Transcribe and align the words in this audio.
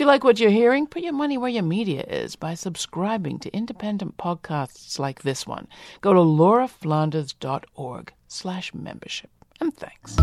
If 0.00 0.04
you 0.04 0.08
like 0.08 0.24
what 0.24 0.40
you're 0.40 0.48
hearing, 0.48 0.86
put 0.86 1.02
your 1.02 1.12
money 1.12 1.36
where 1.36 1.50
your 1.50 1.62
media 1.62 2.02
is 2.08 2.34
by 2.34 2.54
subscribing 2.54 3.38
to 3.40 3.54
independent 3.54 4.16
podcasts 4.16 4.98
like 4.98 5.20
this 5.20 5.46
one. 5.46 5.68
Go 6.00 6.14
to 6.14 6.20
lauraflanders.org 6.20 8.10
slash 8.26 8.72
membership. 8.72 9.28
And 9.60 9.76
thanks. 9.76 10.16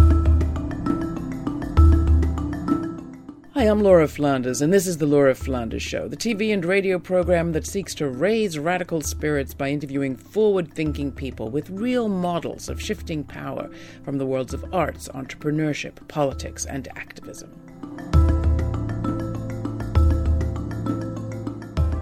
Hi, 3.54 3.66
I'm 3.66 3.84
Laura 3.84 4.08
Flanders, 4.08 4.64
and 4.64 4.74
this 4.74 4.88
is 4.88 4.98
The 4.98 5.06
Laura 5.06 5.36
Flanders 5.36 5.84
Show, 5.84 6.08
the 6.08 6.18
TV 6.18 6.52
and 6.52 6.66
radio 6.66 6.98
program 6.98 7.52
that 7.52 7.68
seeks 7.68 7.94
to 7.96 8.10
raise 8.10 8.58
radical 8.58 9.02
spirits 9.02 9.54
by 9.54 9.70
interviewing 9.70 10.16
forward 10.16 10.74
thinking 10.74 11.12
people 11.12 11.50
with 11.50 11.70
real 11.70 12.10
models 12.10 12.68
of 12.68 12.82
shifting 12.82 13.24
power 13.24 13.70
from 14.04 14.18
the 14.18 14.26
worlds 14.26 14.56
of 14.56 14.74
arts, 14.74 15.08
entrepreneurship, 15.10 16.08
politics, 16.08 16.66
and 16.66 16.88
activism. 16.96 17.67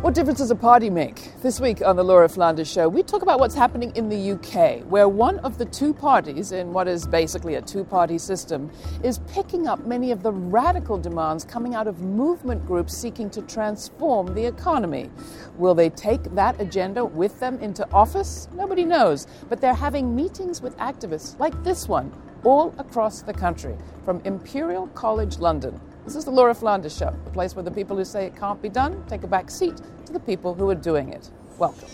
What 0.05 0.13
difference 0.13 0.37
does 0.37 0.51
a 0.51 0.55
party 0.55 0.91
make? 0.91 1.31
This 1.41 1.59
week 1.59 1.81
on 1.83 1.95
the 1.95 2.03
Laura 2.03 2.29
Flanders 2.29 2.71
Show, 2.71 2.87
we 2.87 3.01
talk 3.01 3.23
about 3.23 3.39
what's 3.39 3.55
happening 3.55 3.91
in 3.95 4.07
the 4.07 4.33
UK, 4.33 4.83
where 4.87 5.09
one 5.09 5.39
of 5.39 5.57
the 5.57 5.65
two 5.65 5.95
parties 5.95 6.51
in 6.51 6.71
what 6.73 6.87
is 6.87 7.07
basically 7.07 7.55
a 7.55 7.61
two 7.63 7.83
party 7.83 8.19
system 8.19 8.69
is 9.03 9.17
picking 9.27 9.67
up 9.67 9.83
many 9.87 10.11
of 10.11 10.21
the 10.21 10.31
radical 10.31 10.99
demands 10.99 11.43
coming 11.43 11.73
out 11.73 11.87
of 11.87 12.01
movement 12.01 12.63
groups 12.67 12.95
seeking 12.95 13.31
to 13.31 13.41
transform 13.41 14.35
the 14.35 14.45
economy. 14.45 15.09
Will 15.57 15.73
they 15.73 15.89
take 15.89 16.21
that 16.35 16.61
agenda 16.61 17.03
with 17.03 17.39
them 17.39 17.57
into 17.57 17.91
office? 17.91 18.47
Nobody 18.53 18.85
knows. 18.85 19.25
But 19.49 19.59
they're 19.59 19.73
having 19.73 20.15
meetings 20.15 20.61
with 20.61 20.77
activists 20.77 21.39
like 21.39 21.63
this 21.63 21.87
one 21.87 22.13
all 22.43 22.75
across 22.77 23.23
the 23.23 23.33
country, 23.33 23.75
from 24.03 24.21
Imperial 24.23 24.85
College 24.89 25.39
London. 25.39 25.81
This 26.05 26.15
is 26.15 26.23
the 26.25 26.29
Laura 26.29 26.53
Flanders 26.53 26.95
Show, 26.95 27.09
the 27.25 27.31
place 27.31 27.55
where 27.55 27.63
the 27.63 27.71
people 27.71 27.97
who 27.97 28.05
say 28.05 28.27
it 28.27 28.35
can't 28.35 28.61
be 28.61 28.69
done 28.69 29.03
take 29.07 29.23
a 29.23 29.27
back 29.27 29.49
seat 29.49 29.81
to 30.05 30.13
the 30.13 30.19
people 30.19 30.53
who 30.53 30.69
are 30.69 30.75
doing 30.75 31.09
it. 31.11 31.31
Welcome. 31.57 31.89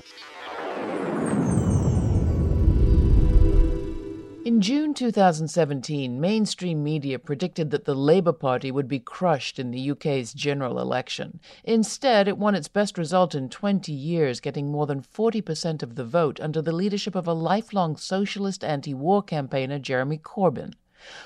In 4.43 4.59
June 4.59 4.93
2017, 4.93 6.19
mainstream 6.19 6.83
media 6.83 7.19
predicted 7.19 7.71
that 7.71 7.85
the 7.85 7.95
Labour 7.95 8.33
Party 8.33 8.69
would 8.69 8.89
be 8.89 8.99
crushed 8.99 9.57
in 9.57 9.71
the 9.71 9.91
UK's 9.91 10.33
general 10.33 10.77
election. 10.77 11.39
Instead, 11.63 12.27
it 12.27 12.37
won 12.37 12.53
its 12.53 12.67
best 12.67 12.97
result 12.97 13.33
in 13.33 13.47
20 13.47 13.93
years, 13.93 14.41
getting 14.41 14.69
more 14.69 14.87
than 14.87 15.01
40% 15.01 15.81
of 15.81 15.95
the 15.95 16.03
vote 16.03 16.37
under 16.41 16.61
the 16.61 16.73
leadership 16.73 17.15
of 17.15 17.27
a 17.27 17.33
lifelong 17.33 17.95
socialist 17.95 18.61
anti 18.61 18.93
war 18.93 19.23
campaigner, 19.23 19.79
Jeremy 19.79 20.17
Corbyn. 20.17 20.73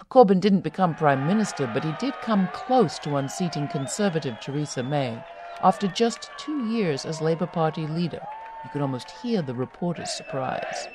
Corbyn 0.10 0.40
didn't 0.40 0.62
become 0.62 0.96
Prime 0.96 1.28
Minister, 1.28 1.68
but 1.68 1.84
he 1.84 1.92
did 2.00 2.14
come 2.22 2.48
close 2.54 2.98
to 3.00 3.18
unseating 3.18 3.68
Conservative 3.68 4.40
Theresa 4.40 4.84
May. 4.84 5.20
After 5.62 5.88
just 5.88 6.30
two 6.38 6.66
years 6.68 7.06
as 7.06 7.22
Labour 7.22 7.48
Party 7.48 7.86
leader, 7.88 8.22
you 8.64 8.70
could 8.70 8.82
almost 8.82 9.12
hear 9.12 9.42
the 9.42 9.54
reporter's 9.54 10.12
surprise. 10.12 10.88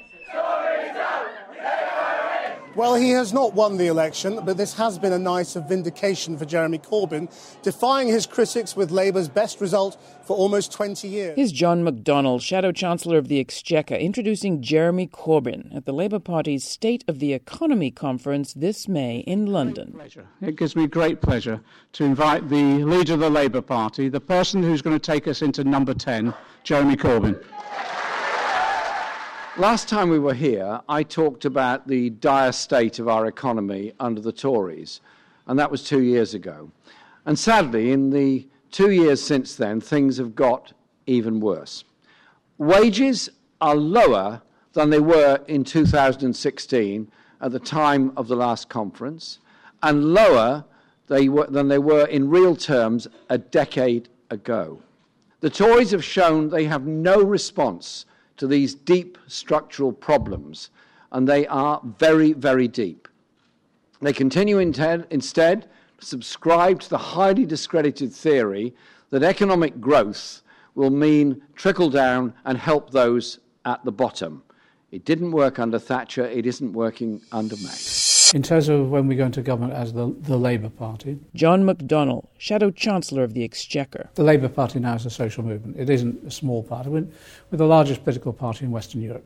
Well, 2.76 2.94
he 2.94 3.10
has 3.10 3.32
not 3.32 3.54
won 3.54 3.78
the 3.78 3.88
election, 3.88 4.38
but 4.44 4.56
this 4.56 4.74
has 4.74 4.96
been 4.96 5.12
a 5.12 5.18
night 5.18 5.56
of 5.56 5.68
vindication 5.68 6.38
for 6.38 6.44
Jeremy 6.44 6.78
Corbyn, 6.78 7.28
defying 7.62 8.06
his 8.06 8.26
critics 8.26 8.76
with 8.76 8.92
Labour's 8.92 9.28
best 9.28 9.60
result 9.60 10.00
for 10.24 10.36
almost 10.36 10.70
20 10.70 11.08
years. 11.08 11.34
Here's 11.34 11.50
John 11.50 11.82
McDonnell, 11.82 12.40
Shadow 12.40 12.70
Chancellor 12.70 13.18
of 13.18 13.26
the 13.26 13.40
Exchequer, 13.40 13.96
introducing 13.96 14.62
Jeremy 14.62 15.08
Corbyn 15.08 15.74
at 15.74 15.84
the 15.84 15.92
Labour 15.92 16.20
Party's 16.20 16.62
State 16.62 17.02
of 17.08 17.18
the 17.18 17.32
Economy 17.32 17.90
conference 17.90 18.54
this 18.54 18.86
May 18.86 19.18
in 19.18 19.46
London. 19.46 20.00
It 20.40 20.54
gives 20.54 20.76
me 20.76 20.86
great 20.86 21.20
pleasure 21.20 21.60
to 21.94 22.04
invite 22.04 22.48
the 22.50 22.84
leader 22.84 23.14
of 23.14 23.20
the 23.20 23.30
Labour 23.30 23.62
Party, 23.62 24.08
the 24.08 24.20
person 24.20 24.62
who's 24.62 24.80
going 24.80 24.96
to 24.96 25.04
take 25.04 25.26
us 25.26 25.42
into 25.42 25.64
number 25.64 25.92
10, 25.92 26.32
Jeremy 26.62 26.94
Corbyn. 26.94 27.42
Last 29.56 29.88
time 29.88 30.10
we 30.10 30.20
were 30.20 30.32
here, 30.32 30.80
I 30.88 31.02
talked 31.02 31.44
about 31.44 31.88
the 31.88 32.10
dire 32.10 32.52
state 32.52 33.00
of 33.00 33.08
our 33.08 33.26
economy 33.26 33.92
under 33.98 34.20
the 34.20 34.30
Tories, 34.30 35.00
and 35.48 35.58
that 35.58 35.72
was 35.72 35.82
two 35.82 36.02
years 36.02 36.34
ago. 36.34 36.70
And 37.26 37.36
sadly, 37.36 37.90
in 37.90 38.10
the 38.10 38.46
two 38.70 38.92
years 38.92 39.20
since 39.20 39.56
then, 39.56 39.80
things 39.80 40.18
have 40.18 40.36
got 40.36 40.72
even 41.06 41.40
worse. 41.40 41.82
Wages 42.58 43.28
are 43.60 43.74
lower 43.74 44.40
than 44.72 44.90
they 44.90 45.00
were 45.00 45.40
in 45.48 45.64
2016 45.64 47.10
at 47.40 47.50
the 47.50 47.58
time 47.58 48.12
of 48.16 48.28
the 48.28 48.36
last 48.36 48.68
conference, 48.68 49.40
and 49.82 50.14
lower 50.14 50.64
they 51.08 51.28
were, 51.28 51.48
than 51.48 51.66
they 51.66 51.78
were 51.78 52.04
in 52.04 52.30
real 52.30 52.54
terms 52.54 53.08
a 53.28 53.36
decade 53.36 54.08
ago. 54.30 54.80
The 55.40 55.50
Tories 55.50 55.90
have 55.90 56.04
shown 56.04 56.50
they 56.50 56.66
have 56.66 56.86
no 56.86 57.20
response 57.20 58.06
to 58.40 58.46
these 58.46 58.74
deep 58.74 59.18
structural 59.26 59.92
problems, 59.92 60.70
and 61.12 61.28
they 61.28 61.46
are 61.48 61.78
very, 61.98 62.32
very 62.32 62.66
deep. 62.66 63.06
They 64.00 64.14
continue 64.14 64.58
instead 64.58 65.68
to 65.98 66.04
subscribe 66.06 66.80
to 66.80 66.88
the 66.88 66.96
highly 66.96 67.44
discredited 67.44 68.10
theory 68.14 68.74
that 69.10 69.22
economic 69.22 69.78
growth 69.78 70.40
will 70.74 70.88
mean 70.88 71.42
trickle 71.54 71.90
down 71.90 72.32
and 72.46 72.56
help 72.56 72.90
those 72.90 73.40
at 73.66 73.84
the 73.84 73.92
bottom. 73.92 74.42
It 74.92 75.04
didn't 75.04 75.30
work 75.30 75.60
under 75.60 75.78
Thatcher, 75.78 76.26
it 76.26 76.46
isn't 76.46 76.72
working 76.72 77.20
under 77.30 77.54
May. 77.56 77.76
In 78.34 78.42
terms 78.42 78.68
of 78.68 78.90
when 78.90 79.06
we 79.06 79.14
go 79.14 79.26
into 79.26 79.40
government 79.40 79.72
as 79.72 79.92
the, 79.92 80.12
the 80.22 80.36
Labour 80.36 80.68
Party, 80.68 81.20
John 81.34 81.62
McDonnell, 81.62 82.26
Shadow 82.38 82.72
Chancellor 82.72 83.22
of 83.22 83.32
the 83.32 83.44
Exchequer. 83.44 84.10
The 84.14 84.24
Labour 84.24 84.48
Party 84.48 84.80
now 84.80 84.94
is 84.94 85.06
a 85.06 85.10
social 85.10 85.44
movement. 85.44 85.76
It 85.78 85.90
isn't 85.90 86.26
a 86.26 86.30
small 86.30 86.64
party. 86.64 86.90
We're, 86.90 87.06
we're 87.50 87.58
the 87.58 87.66
largest 87.66 88.02
political 88.02 88.32
party 88.32 88.64
in 88.64 88.72
Western 88.72 89.00
Europe, 89.00 89.24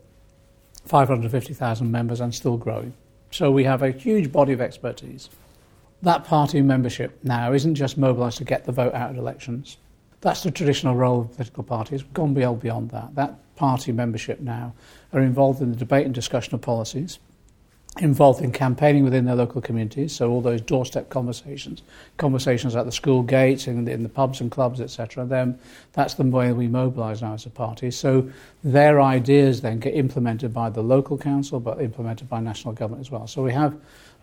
550,000 0.84 1.90
members 1.90 2.20
and 2.20 2.34
still 2.34 2.58
growing. 2.58 2.92
So 3.30 3.50
we 3.50 3.64
have 3.64 3.82
a 3.82 3.90
huge 3.90 4.30
body 4.30 4.52
of 4.52 4.60
expertise. 4.60 5.30
That 6.02 6.24
party 6.24 6.60
membership 6.60 7.18
now 7.22 7.54
isn't 7.54 7.74
just 7.74 7.96
mobilised 7.96 8.36
to 8.38 8.44
get 8.44 8.64
the 8.64 8.72
vote 8.72 8.92
out 8.92 9.10
at 9.10 9.16
elections. 9.16 9.78
That's 10.24 10.42
the 10.42 10.50
traditional 10.50 10.94
role 10.94 11.20
of 11.20 11.36
political 11.36 11.62
parties. 11.62 12.02
We've 12.02 12.14
gone 12.14 12.32
beyond, 12.32 12.60
beyond 12.60 12.90
that. 12.92 13.14
That 13.14 13.34
party 13.56 13.92
membership 13.92 14.40
now 14.40 14.72
are 15.12 15.20
involved 15.20 15.60
in 15.60 15.70
the 15.70 15.76
debate 15.76 16.06
and 16.06 16.14
discussion 16.14 16.54
of 16.54 16.62
policies, 16.62 17.18
involved 17.98 18.40
in 18.40 18.50
campaigning 18.50 19.04
within 19.04 19.26
their 19.26 19.34
local 19.34 19.60
communities, 19.60 20.16
so 20.16 20.30
all 20.30 20.40
those 20.40 20.62
doorstep 20.62 21.10
conversations, 21.10 21.82
conversations 22.16 22.74
at 22.74 22.86
the 22.86 22.90
school 22.90 23.22
gates, 23.22 23.66
in, 23.66 23.86
in 23.86 24.02
the 24.02 24.08
pubs 24.08 24.40
and 24.40 24.50
clubs, 24.50 24.80
etc. 24.80 25.26
Then 25.26 25.58
that's 25.92 26.14
the 26.14 26.24
way 26.24 26.54
we 26.54 26.68
mobilise 26.68 27.20
now 27.20 27.34
as 27.34 27.44
a 27.44 27.50
party. 27.50 27.90
So 27.90 28.26
their 28.62 29.02
ideas 29.02 29.60
then 29.60 29.78
get 29.78 29.92
implemented 29.92 30.54
by 30.54 30.70
the 30.70 30.82
local 30.82 31.18
council, 31.18 31.60
but 31.60 31.82
implemented 31.82 32.30
by 32.30 32.40
national 32.40 32.72
government 32.72 33.02
as 33.02 33.10
well. 33.10 33.26
So 33.26 33.42
we 33.42 33.52
have, 33.52 33.76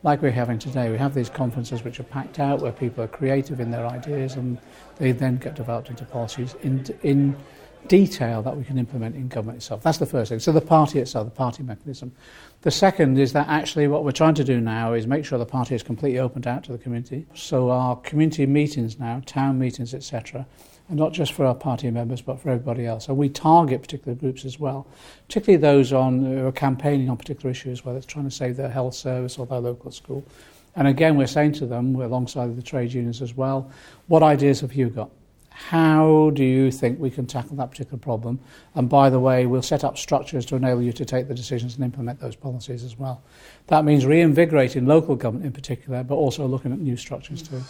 like 0.04 0.22
we're 0.22 0.32
having 0.32 0.58
today, 0.58 0.90
we 0.90 0.98
have 0.98 1.14
these 1.14 1.30
conferences 1.30 1.84
which 1.84 2.00
are 2.00 2.04
packed 2.04 2.40
out, 2.40 2.62
where 2.62 2.72
people 2.72 3.04
are 3.04 3.08
creative 3.08 3.60
in 3.60 3.72
their 3.72 3.86
ideas, 3.86 4.36
and 4.36 4.58
they 4.98 5.12
then 5.12 5.38
get 5.38 5.56
developed 5.56 5.90
into 5.90 6.06
policies 6.06 6.56
in 6.64 6.86
in 7.04 7.36
detail 7.88 8.42
that 8.44 8.56
we 8.56 8.64
can 8.64 8.78
implement 8.78 9.16
in 9.16 9.28
government 9.28 9.58
itself. 9.58 9.82
That's 9.84 9.98
the 9.98 10.06
first 10.06 10.30
thing. 10.30 10.40
So 10.40 10.52
the 10.52 10.62
party 10.62 11.00
itself, 11.00 11.26
the 11.26 11.32
party 11.32 11.64
mechanism. 11.64 12.12
The 12.62 12.72
second 12.72 13.18
is 13.18 13.34
that 13.34 13.48
actually 13.48 13.88
what 13.88 14.04
we're 14.04 14.12
trying 14.12 14.36
to 14.36 14.44
do 14.44 14.62
now 14.62 14.94
is 14.94 15.08
make 15.08 15.26
sure 15.26 15.40
the 15.40 15.46
party 15.46 15.76
is 15.76 15.84
completely 15.84 16.20
opened 16.20 16.48
out 16.48 16.64
to 16.66 16.72
the 16.72 16.78
community. 16.78 17.26
So 17.34 17.72
our 17.72 17.96
community 17.98 18.46
meetings 18.46 19.00
now, 19.00 19.22
town 19.26 19.58
meetings, 19.58 19.94
etc., 19.94 20.46
are 20.92 20.96
not 20.96 21.14
just 21.14 21.34
for 21.34 21.46
our 21.46 21.56
party 21.56 21.90
members 21.90 22.22
but 22.22 22.40
for 22.40 22.50
everybody 22.50 22.86
else. 22.86 23.08
And 23.08 23.18
we 23.18 23.30
target 23.30 23.82
particular 23.82 24.14
groups 24.14 24.46
as 24.46 24.60
well, 24.60 24.86
particularly 25.28 25.62
those 25.62 25.94
on 25.94 26.26
who 26.26 26.46
are 26.46 26.52
campaigning 26.52 27.10
on 27.10 27.18
particular 27.18 27.50
issues, 27.50 27.86
whether 27.86 27.98
it's 27.98 28.06
trying 28.06 28.26
to 28.26 28.32
save 28.32 28.58
their 28.58 28.70
health 28.70 28.94
service 28.94 29.38
or 29.38 29.46
their 29.46 29.60
local 29.60 29.92
school. 29.92 30.24
And 30.76 30.88
again, 30.88 31.18
we're 31.18 31.28
saying 31.28 31.54
to 31.54 31.66
them, 31.66 31.96
alongside 31.96 32.56
the 32.56 32.62
trade 32.62 32.94
unions 32.94 33.22
as 33.22 33.36
well, 33.36 33.72
what 34.08 34.24
ideas 34.24 34.62
have 34.62 34.74
you 34.74 34.90
got? 34.90 35.10
How 35.50 36.32
do 36.34 36.44
you 36.46 36.72
think 36.72 36.98
we 36.98 37.12
can 37.12 37.28
tackle 37.28 37.58
that 37.58 37.72
particular 37.72 38.00
problem? 38.00 38.40
And 38.74 38.90
by 38.90 39.10
the 39.10 39.20
way, 39.20 39.46
we'll 39.46 39.62
set 39.62 39.84
up 39.84 39.98
structures 39.98 40.46
to 40.48 40.56
enable 40.56 40.82
you 40.82 40.94
to 40.94 41.06
take 41.06 41.28
the 41.28 41.36
decisions 41.36 41.76
and 41.76 41.84
implement 41.84 42.20
those 42.20 42.36
policies 42.36 42.84
as 42.84 42.98
well. 42.98 43.22
That 43.68 43.84
means 43.84 44.06
reinvigorating 44.06 44.86
local 44.86 45.16
government 45.16 45.46
in 45.46 45.52
particular, 45.52 46.04
but 46.04 46.16
also 46.16 46.48
looking 46.48 46.72
at 46.72 46.80
new 46.80 46.96
structures 46.98 47.44
too. 47.44 47.62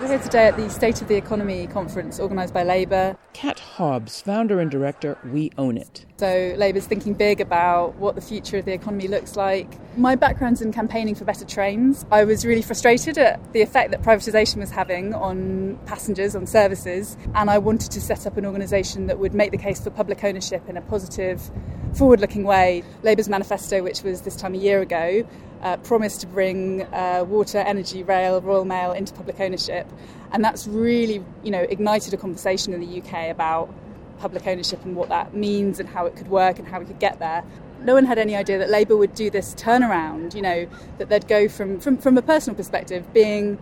We're 0.00 0.08
here 0.08 0.18
today 0.18 0.48
at 0.48 0.56
the 0.56 0.68
State 0.70 1.02
of 1.02 1.08
the 1.08 1.14
Economy 1.14 1.66
conference 1.66 2.18
organised 2.18 2.52
by 2.52 2.64
Labour. 2.64 3.16
Kat 3.34 3.60
Hobbs, 3.60 4.20
founder 4.20 4.58
and 4.58 4.70
director, 4.70 5.18
We 5.24 5.52
Own 5.58 5.76
It. 5.76 6.06
So 6.16 6.54
Labour's 6.56 6.86
thinking 6.86 7.14
big 7.14 7.40
about 7.40 7.94
what 7.96 8.14
the 8.14 8.20
future 8.20 8.56
of 8.58 8.64
the 8.64 8.72
economy 8.72 9.06
looks 9.06 9.36
like. 9.36 9.68
My 9.96 10.16
background's 10.16 10.62
in 10.62 10.72
campaigning 10.72 11.14
for 11.14 11.24
better 11.24 11.44
trains. 11.44 12.04
I 12.10 12.24
was 12.24 12.44
really 12.44 12.62
frustrated 12.62 13.18
at 13.18 13.52
the 13.52 13.60
effect 13.60 13.90
that 13.90 14.02
privatisation 14.02 14.56
was 14.56 14.70
having 14.70 15.14
on 15.14 15.78
passengers, 15.86 16.34
on 16.34 16.46
services, 16.46 17.16
and 17.34 17.50
I 17.50 17.58
wanted 17.58 17.92
to 17.92 18.00
set 18.00 18.26
up 18.26 18.36
an 18.36 18.46
organisation 18.46 19.06
that 19.06 19.18
would 19.18 19.34
make 19.34 19.50
the 19.50 19.58
case 19.58 19.80
for 19.80 19.90
public 19.90 20.24
ownership 20.24 20.68
in 20.68 20.76
a 20.76 20.82
positive 20.82 21.50
forward 21.94 22.20
looking 22.20 22.44
way. 22.44 22.82
Labour's 23.02 23.28
manifesto, 23.28 23.82
which 23.82 24.02
was 24.02 24.22
this 24.22 24.36
time 24.36 24.54
a 24.54 24.58
year 24.58 24.80
ago, 24.80 25.26
uh, 25.62 25.76
promised 25.78 26.20
to 26.20 26.26
bring 26.26 26.82
uh, 26.92 27.24
water, 27.26 27.58
energy, 27.58 28.02
rail, 28.02 28.40
Royal 28.40 28.64
Mail 28.64 28.92
into 28.92 29.12
public 29.12 29.38
ownership. 29.40 29.86
And 30.32 30.44
that's 30.44 30.66
really, 30.66 31.24
you 31.42 31.50
know, 31.50 31.62
ignited 31.62 32.14
a 32.14 32.16
conversation 32.16 32.72
in 32.72 32.80
the 32.80 33.00
UK 33.00 33.30
about 33.30 33.72
public 34.18 34.46
ownership 34.46 34.84
and 34.84 34.96
what 34.96 35.08
that 35.08 35.34
means 35.34 35.80
and 35.80 35.88
how 35.88 36.06
it 36.06 36.16
could 36.16 36.28
work 36.28 36.58
and 36.58 36.66
how 36.68 36.78
we 36.78 36.86
could 36.86 36.98
get 36.98 37.18
there. 37.18 37.44
No 37.80 37.94
one 37.94 38.04
had 38.04 38.18
any 38.18 38.36
idea 38.36 38.58
that 38.58 38.70
Labour 38.70 38.96
would 38.96 39.14
do 39.14 39.28
this 39.28 39.54
turnaround, 39.54 40.34
you 40.34 40.42
know, 40.42 40.66
that 40.98 41.08
they'd 41.08 41.26
go 41.26 41.48
from, 41.48 41.80
from, 41.80 41.98
from 41.98 42.16
a 42.16 42.22
personal 42.22 42.56
perspective, 42.56 43.12
being 43.12 43.58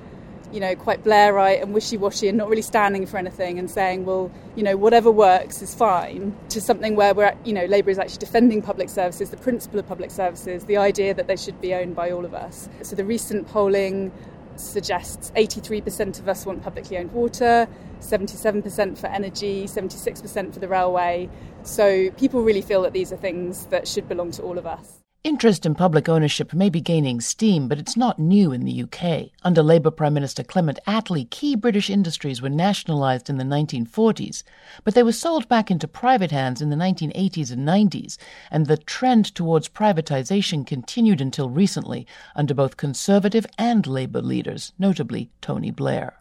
you 0.52 0.60
know, 0.60 0.74
quite 0.74 1.04
Blairite 1.04 1.62
and 1.62 1.72
wishy-washy 1.72 2.28
and 2.28 2.36
not 2.36 2.48
really 2.48 2.62
standing 2.62 3.06
for 3.06 3.16
anything 3.16 3.58
and 3.58 3.70
saying, 3.70 4.04
well, 4.04 4.30
you 4.56 4.62
know, 4.62 4.76
whatever 4.76 5.10
works 5.10 5.62
is 5.62 5.74
fine, 5.74 6.36
to 6.48 6.60
something 6.60 6.96
where 6.96 7.14
we're, 7.14 7.34
you 7.44 7.52
know, 7.52 7.64
Labour 7.66 7.90
is 7.90 7.98
actually 7.98 8.18
defending 8.18 8.62
public 8.62 8.88
services, 8.88 9.30
the 9.30 9.36
principle 9.36 9.78
of 9.78 9.86
public 9.86 10.10
services, 10.10 10.64
the 10.64 10.76
idea 10.76 11.14
that 11.14 11.26
they 11.26 11.36
should 11.36 11.60
be 11.60 11.74
owned 11.74 11.94
by 11.94 12.10
all 12.10 12.24
of 12.24 12.34
us. 12.34 12.68
So 12.82 12.96
the 12.96 13.04
recent 13.04 13.48
polling 13.48 14.12
suggests 14.56 15.30
83% 15.36 16.18
of 16.18 16.28
us 16.28 16.44
want 16.44 16.62
publicly 16.62 16.98
owned 16.98 17.12
water, 17.12 17.68
77% 18.00 18.98
for 18.98 19.06
energy, 19.06 19.64
76% 19.64 20.52
for 20.52 20.60
the 20.60 20.68
railway. 20.68 21.28
So 21.62 22.10
people 22.12 22.42
really 22.42 22.62
feel 22.62 22.82
that 22.82 22.92
these 22.92 23.12
are 23.12 23.16
things 23.16 23.66
that 23.66 23.88
should 23.88 24.08
belong 24.08 24.32
to 24.32 24.42
all 24.42 24.58
of 24.58 24.66
us. 24.66 24.99
Interest 25.22 25.66
in 25.66 25.74
public 25.74 26.08
ownership 26.08 26.54
may 26.54 26.70
be 26.70 26.80
gaining 26.80 27.20
steam, 27.20 27.68
but 27.68 27.78
it's 27.78 27.94
not 27.94 28.18
new 28.18 28.52
in 28.52 28.64
the 28.64 28.84
UK. 28.84 29.28
Under 29.42 29.62
Labour 29.62 29.90
Prime 29.90 30.14
Minister 30.14 30.42
Clement 30.42 30.78
Attlee, 30.86 31.28
key 31.28 31.54
British 31.54 31.90
industries 31.90 32.40
were 32.40 32.48
nationalised 32.48 33.28
in 33.28 33.36
the 33.36 33.44
1940s, 33.44 34.42
but 34.82 34.94
they 34.94 35.02
were 35.02 35.12
sold 35.12 35.46
back 35.46 35.70
into 35.70 35.86
private 35.86 36.30
hands 36.30 36.62
in 36.62 36.70
the 36.70 36.76
1980s 36.76 37.52
and 37.52 37.68
90s, 37.68 38.16
and 38.50 38.64
the 38.64 38.78
trend 38.78 39.26
towards 39.34 39.68
privatisation 39.68 40.66
continued 40.66 41.20
until 41.20 41.50
recently 41.50 42.06
under 42.34 42.54
both 42.54 42.78
Conservative 42.78 43.44
and 43.58 43.86
Labour 43.86 44.22
leaders, 44.22 44.72
notably 44.78 45.28
Tony 45.42 45.70
Blair. 45.70 46.14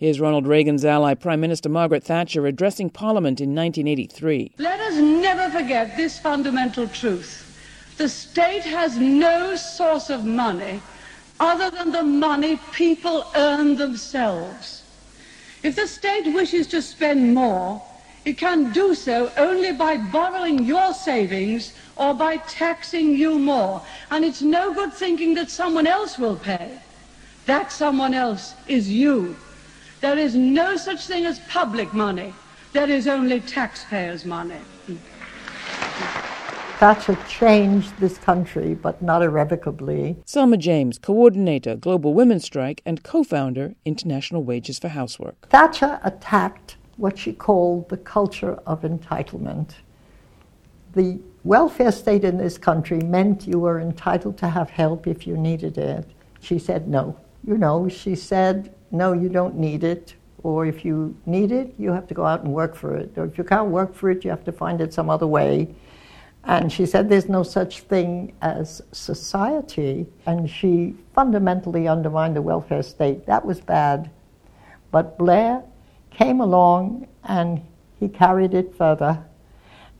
Here's 0.00 0.20
Ronald 0.20 0.46
Reagan's 0.46 0.84
ally, 0.84 1.14
Prime 1.14 1.40
Minister 1.40 1.70
Margaret 1.70 2.04
Thatcher, 2.04 2.46
addressing 2.46 2.90
Parliament 2.90 3.40
in 3.40 3.54
1983. 3.54 4.56
Let 4.58 4.80
us 4.80 4.96
never 4.96 5.48
forget 5.48 5.96
this 5.96 6.18
fundamental 6.18 6.86
truth 6.88 7.48
the 8.02 8.08
state 8.08 8.64
has 8.64 8.96
no 8.98 9.54
source 9.54 10.10
of 10.10 10.24
money 10.24 10.82
other 11.38 11.70
than 11.70 11.92
the 11.92 12.02
money 12.02 12.58
people 12.72 13.24
earn 13.36 13.76
themselves. 13.76 14.82
If 15.62 15.76
the 15.76 15.86
state 15.86 16.34
wishes 16.34 16.66
to 16.68 16.82
spend 16.82 17.32
more, 17.32 17.80
it 18.24 18.38
can 18.38 18.72
do 18.72 18.96
so 18.96 19.30
only 19.36 19.70
by 19.70 19.98
borrowing 19.98 20.64
your 20.64 20.92
savings 20.92 21.74
or 21.94 22.12
by 22.12 22.38
taxing 22.38 23.14
you 23.14 23.38
more. 23.38 23.80
And 24.10 24.24
it's 24.24 24.42
no 24.42 24.74
good 24.74 24.92
thinking 24.92 25.34
that 25.34 25.48
someone 25.48 25.86
else 25.86 26.18
will 26.18 26.36
pay. 26.36 26.80
That 27.46 27.70
someone 27.70 28.14
else 28.14 28.54
is 28.66 28.90
you. 28.90 29.36
There 30.00 30.18
is 30.18 30.34
no 30.34 30.76
such 30.76 31.06
thing 31.06 31.24
as 31.24 31.38
public 31.48 31.94
money. 31.94 32.34
There 32.72 32.90
is 32.90 33.06
only 33.06 33.38
taxpayers' 33.38 34.24
money. 34.24 34.64
Thatcher 36.82 37.16
changed 37.28 37.96
this 38.00 38.18
country, 38.18 38.74
but 38.74 39.00
not 39.00 39.22
irrevocably. 39.22 40.16
Selma 40.24 40.56
James, 40.56 40.98
coordinator, 40.98 41.76
Global 41.76 42.12
Women's 42.12 42.42
Strike, 42.42 42.82
and 42.84 43.04
co 43.04 43.22
founder, 43.22 43.76
International 43.84 44.42
Wages 44.42 44.80
for 44.80 44.88
Housework. 44.88 45.48
Thatcher 45.48 46.00
attacked 46.02 46.78
what 46.96 47.16
she 47.16 47.34
called 47.34 47.88
the 47.88 47.98
culture 47.98 48.54
of 48.66 48.82
entitlement. 48.82 49.74
The 50.94 51.20
welfare 51.44 51.92
state 51.92 52.24
in 52.24 52.36
this 52.36 52.58
country 52.58 52.98
meant 52.98 53.46
you 53.46 53.60
were 53.60 53.78
entitled 53.78 54.36
to 54.38 54.48
have 54.48 54.68
help 54.68 55.06
if 55.06 55.24
you 55.24 55.36
needed 55.36 55.78
it. 55.78 56.04
She 56.40 56.58
said 56.58 56.88
no. 56.88 57.16
You 57.46 57.58
know, 57.58 57.88
she 57.88 58.16
said, 58.16 58.74
no, 58.90 59.12
you 59.12 59.28
don't 59.28 59.54
need 59.54 59.84
it. 59.84 60.16
Or 60.42 60.66
if 60.66 60.84
you 60.84 61.16
need 61.26 61.52
it, 61.52 61.76
you 61.78 61.92
have 61.92 62.08
to 62.08 62.14
go 62.14 62.26
out 62.26 62.42
and 62.42 62.52
work 62.52 62.74
for 62.74 62.96
it. 62.96 63.12
Or 63.16 63.24
if 63.24 63.38
you 63.38 63.44
can't 63.44 63.68
work 63.68 63.94
for 63.94 64.10
it, 64.10 64.24
you 64.24 64.30
have 64.30 64.42
to 64.46 64.50
find 64.50 64.80
it 64.80 64.92
some 64.92 65.08
other 65.08 65.28
way. 65.28 65.72
And 66.44 66.72
she 66.72 66.86
said 66.86 67.08
there's 67.08 67.28
no 67.28 67.42
such 67.42 67.80
thing 67.80 68.34
as 68.42 68.82
society. 68.92 70.06
And 70.26 70.50
she 70.50 70.96
fundamentally 71.14 71.86
undermined 71.86 72.36
the 72.36 72.42
welfare 72.42 72.82
state. 72.82 73.26
That 73.26 73.44
was 73.44 73.60
bad. 73.60 74.10
But 74.90 75.18
Blair 75.18 75.62
came 76.10 76.40
along 76.40 77.06
and 77.24 77.62
he 78.00 78.08
carried 78.08 78.54
it 78.54 78.74
further. 78.74 79.24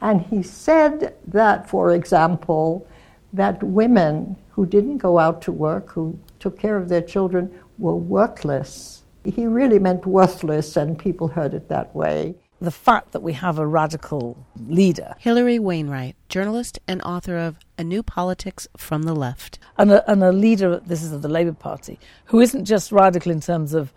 And 0.00 0.20
he 0.20 0.42
said 0.42 1.14
that, 1.28 1.70
for 1.70 1.92
example, 1.92 2.86
that 3.32 3.62
women 3.62 4.36
who 4.50 4.66
didn't 4.66 4.98
go 4.98 5.18
out 5.18 5.40
to 5.42 5.52
work, 5.52 5.90
who 5.92 6.18
took 6.40 6.58
care 6.58 6.76
of 6.76 6.88
their 6.88 7.00
children, 7.02 7.56
were 7.78 7.94
worthless. 7.96 9.04
He 9.24 9.46
really 9.46 9.78
meant 9.78 10.04
worthless, 10.04 10.76
and 10.76 10.98
people 10.98 11.28
heard 11.28 11.54
it 11.54 11.68
that 11.68 11.94
way 11.94 12.34
the 12.62 12.70
fact 12.70 13.10
that 13.10 13.22
we 13.22 13.32
have 13.32 13.58
a 13.58 13.66
radical 13.66 14.46
leader. 14.68 15.14
Hilary 15.18 15.58
Wainwright, 15.58 16.14
journalist 16.28 16.78
and 16.86 17.02
author 17.02 17.36
of 17.36 17.56
A 17.76 17.82
New 17.82 18.04
Politics 18.04 18.68
from 18.76 19.02
the 19.02 19.14
Left. 19.14 19.58
And 19.76 19.90
a, 19.90 20.08
and 20.10 20.22
a 20.22 20.30
leader, 20.30 20.80
this 20.86 21.02
is 21.02 21.12
of 21.12 21.22
the 21.22 21.28
Labour 21.28 21.54
Party, 21.54 21.98
who 22.26 22.40
isn't 22.40 22.64
just 22.64 22.92
radical 22.92 23.32
in 23.32 23.40
terms 23.40 23.74
of 23.74 23.92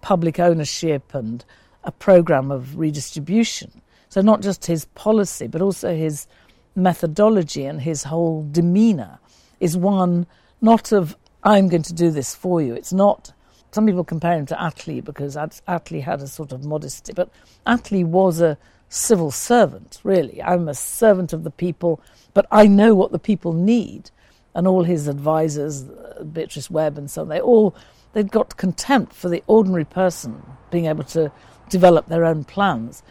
public 0.00 0.38
ownership 0.38 1.12
and 1.12 1.44
a 1.82 1.90
programme 1.90 2.52
of 2.52 2.78
redistribution. 2.78 3.82
So, 4.10 4.20
not 4.20 4.42
just 4.42 4.66
his 4.66 4.84
policy, 4.94 5.48
but 5.48 5.60
also 5.60 5.96
his 5.96 6.28
methodology 6.76 7.64
and 7.64 7.80
his 7.80 8.04
whole 8.04 8.46
demeanour 8.50 9.18
is 9.58 9.76
one 9.76 10.26
not 10.60 10.92
of, 10.92 11.16
I'm 11.42 11.68
going 11.68 11.82
to 11.82 11.92
do 11.92 12.12
this 12.12 12.32
for 12.32 12.62
you. 12.62 12.74
It's 12.74 12.92
not 12.92 13.32
some 13.74 13.86
people 13.86 14.04
compare 14.04 14.38
him 14.38 14.46
to 14.46 14.54
Attlee 14.54 15.04
because 15.04 15.34
Attlee 15.34 16.00
had 16.00 16.22
a 16.22 16.28
sort 16.28 16.52
of 16.52 16.64
modesty, 16.64 17.12
but 17.12 17.28
Attlee 17.66 18.04
was 18.04 18.40
a 18.40 18.56
civil 18.88 19.32
servant, 19.32 19.98
really. 20.04 20.40
I'm 20.40 20.68
a 20.68 20.74
servant 20.74 21.32
of 21.32 21.42
the 21.42 21.50
people, 21.50 22.00
but 22.34 22.46
I 22.52 22.68
know 22.68 22.94
what 22.94 23.10
the 23.10 23.18
people 23.18 23.52
need. 23.52 24.12
And 24.54 24.68
all 24.68 24.84
his 24.84 25.08
advisors, 25.08 25.82
uh, 25.82 26.22
Beatrice 26.22 26.70
Webb 26.70 26.96
and 26.96 27.10
so 27.10 27.22
on, 27.22 27.28
they 27.28 27.40
all 27.40 27.74
they'd 28.12 28.30
got 28.30 28.56
contempt 28.56 29.12
for 29.12 29.28
the 29.28 29.42
ordinary 29.48 29.84
person 29.84 30.40
being 30.70 30.86
able 30.86 31.02
to 31.02 31.32
develop 31.68 32.06
their 32.06 32.24
own 32.24 32.44
plans. 32.44 33.02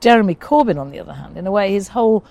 Jeremy 0.00 0.34
Corbyn, 0.34 0.80
on 0.80 0.90
the 0.90 0.98
other 0.98 1.12
hand, 1.12 1.36
in 1.36 1.46
a 1.46 1.52
way, 1.52 1.70
his 1.70 1.86
whole 1.86 2.24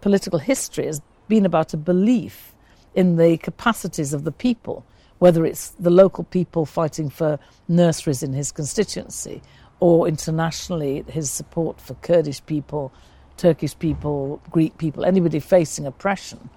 political 0.00 0.38
history 0.38 0.86
has 0.86 1.02
been 1.28 1.44
about 1.44 1.74
a 1.74 1.76
belief 1.76 2.54
in 2.94 3.16
the 3.16 3.36
capacities 3.36 4.14
of 4.14 4.24
the 4.24 4.32
people 4.32 4.86
whether 5.22 5.46
it's 5.46 5.68
the 5.78 5.88
local 5.88 6.24
people 6.24 6.66
fighting 6.66 7.08
for 7.08 7.38
nurseries 7.68 8.24
in 8.24 8.32
his 8.32 8.50
constituency 8.50 9.40
or 9.78 10.08
internationally 10.08 11.04
his 11.06 11.30
support 11.30 11.80
for 11.80 11.94
Kurdish 12.02 12.44
people, 12.44 12.92
Turkish 13.36 13.78
people, 13.78 14.42
Greek 14.50 14.76
people, 14.78 15.04
anybody 15.04 15.38
facing 15.38 15.86
oppression, 15.86 16.50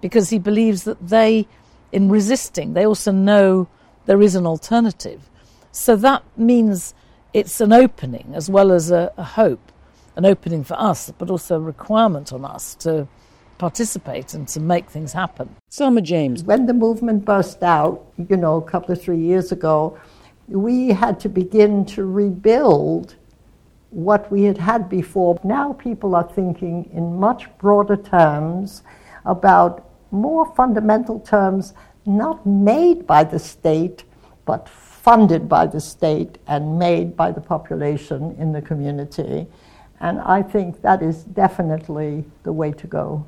because 0.00 0.30
he 0.30 0.38
believes 0.38 0.84
that 0.84 1.08
they, 1.08 1.48
in 1.90 2.08
resisting, 2.08 2.74
they 2.74 2.86
also 2.86 3.10
know 3.10 3.66
there 4.06 4.22
is 4.22 4.36
an 4.36 4.46
alternative. 4.46 5.28
So 5.72 5.96
that 5.96 6.22
means 6.36 6.94
it's 7.32 7.60
an 7.60 7.72
opening 7.72 8.30
as 8.32 8.48
well 8.48 8.70
as 8.70 8.92
a, 8.92 9.12
a 9.16 9.24
hope, 9.24 9.72
an 10.14 10.24
opening 10.24 10.62
for 10.62 10.80
us, 10.80 11.12
but 11.18 11.30
also 11.30 11.56
a 11.56 11.60
requirement 11.74 12.32
on 12.32 12.44
us 12.44 12.76
to 12.76 13.08
participate 13.58 14.34
and 14.34 14.46
to 14.48 14.60
make 14.60 14.88
things 14.90 15.12
happen. 15.12 15.54
Selma 15.68 16.00
James. 16.00 16.42
When 16.44 16.66
the 16.66 16.74
movement 16.74 17.24
burst 17.24 17.62
out, 17.62 18.04
you 18.28 18.36
know, 18.36 18.56
a 18.56 18.62
couple 18.62 18.92
of 18.92 19.00
three 19.00 19.18
years 19.18 19.52
ago, 19.52 19.98
we 20.48 20.88
had 20.88 21.18
to 21.20 21.28
begin 21.28 21.84
to 21.86 22.04
rebuild 22.04 23.16
what 23.90 24.30
we 24.30 24.42
had 24.42 24.58
had 24.58 24.88
before. 24.88 25.38
Now 25.44 25.72
people 25.72 26.14
are 26.16 26.28
thinking 26.28 26.90
in 26.92 27.18
much 27.18 27.46
broader 27.58 27.96
terms 27.96 28.82
about 29.24 29.88
more 30.10 30.52
fundamental 30.54 31.20
terms, 31.20 31.74
not 32.04 32.44
made 32.44 33.06
by 33.06 33.24
the 33.24 33.38
state, 33.38 34.04
but 34.44 34.68
funded 34.68 35.48
by 35.48 35.66
the 35.66 35.80
state 35.80 36.38
and 36.46 36.78
made 36.78 37.16
by 37.16 37.30
the 37.30 37.40
population 37.40 38.34
in 38.38 38.52
the 38.52 38.60
community. 38.60 39.46
And 40.00 40.20
I 40.20 40.42
think 40.42 40.82
that 40.82 41.02
is 41.02 41.24
definitely 41.24 42.24
the 42.42 42.52
way 42.52 42.72
to 42.72 42.86
go. 42.86 43.24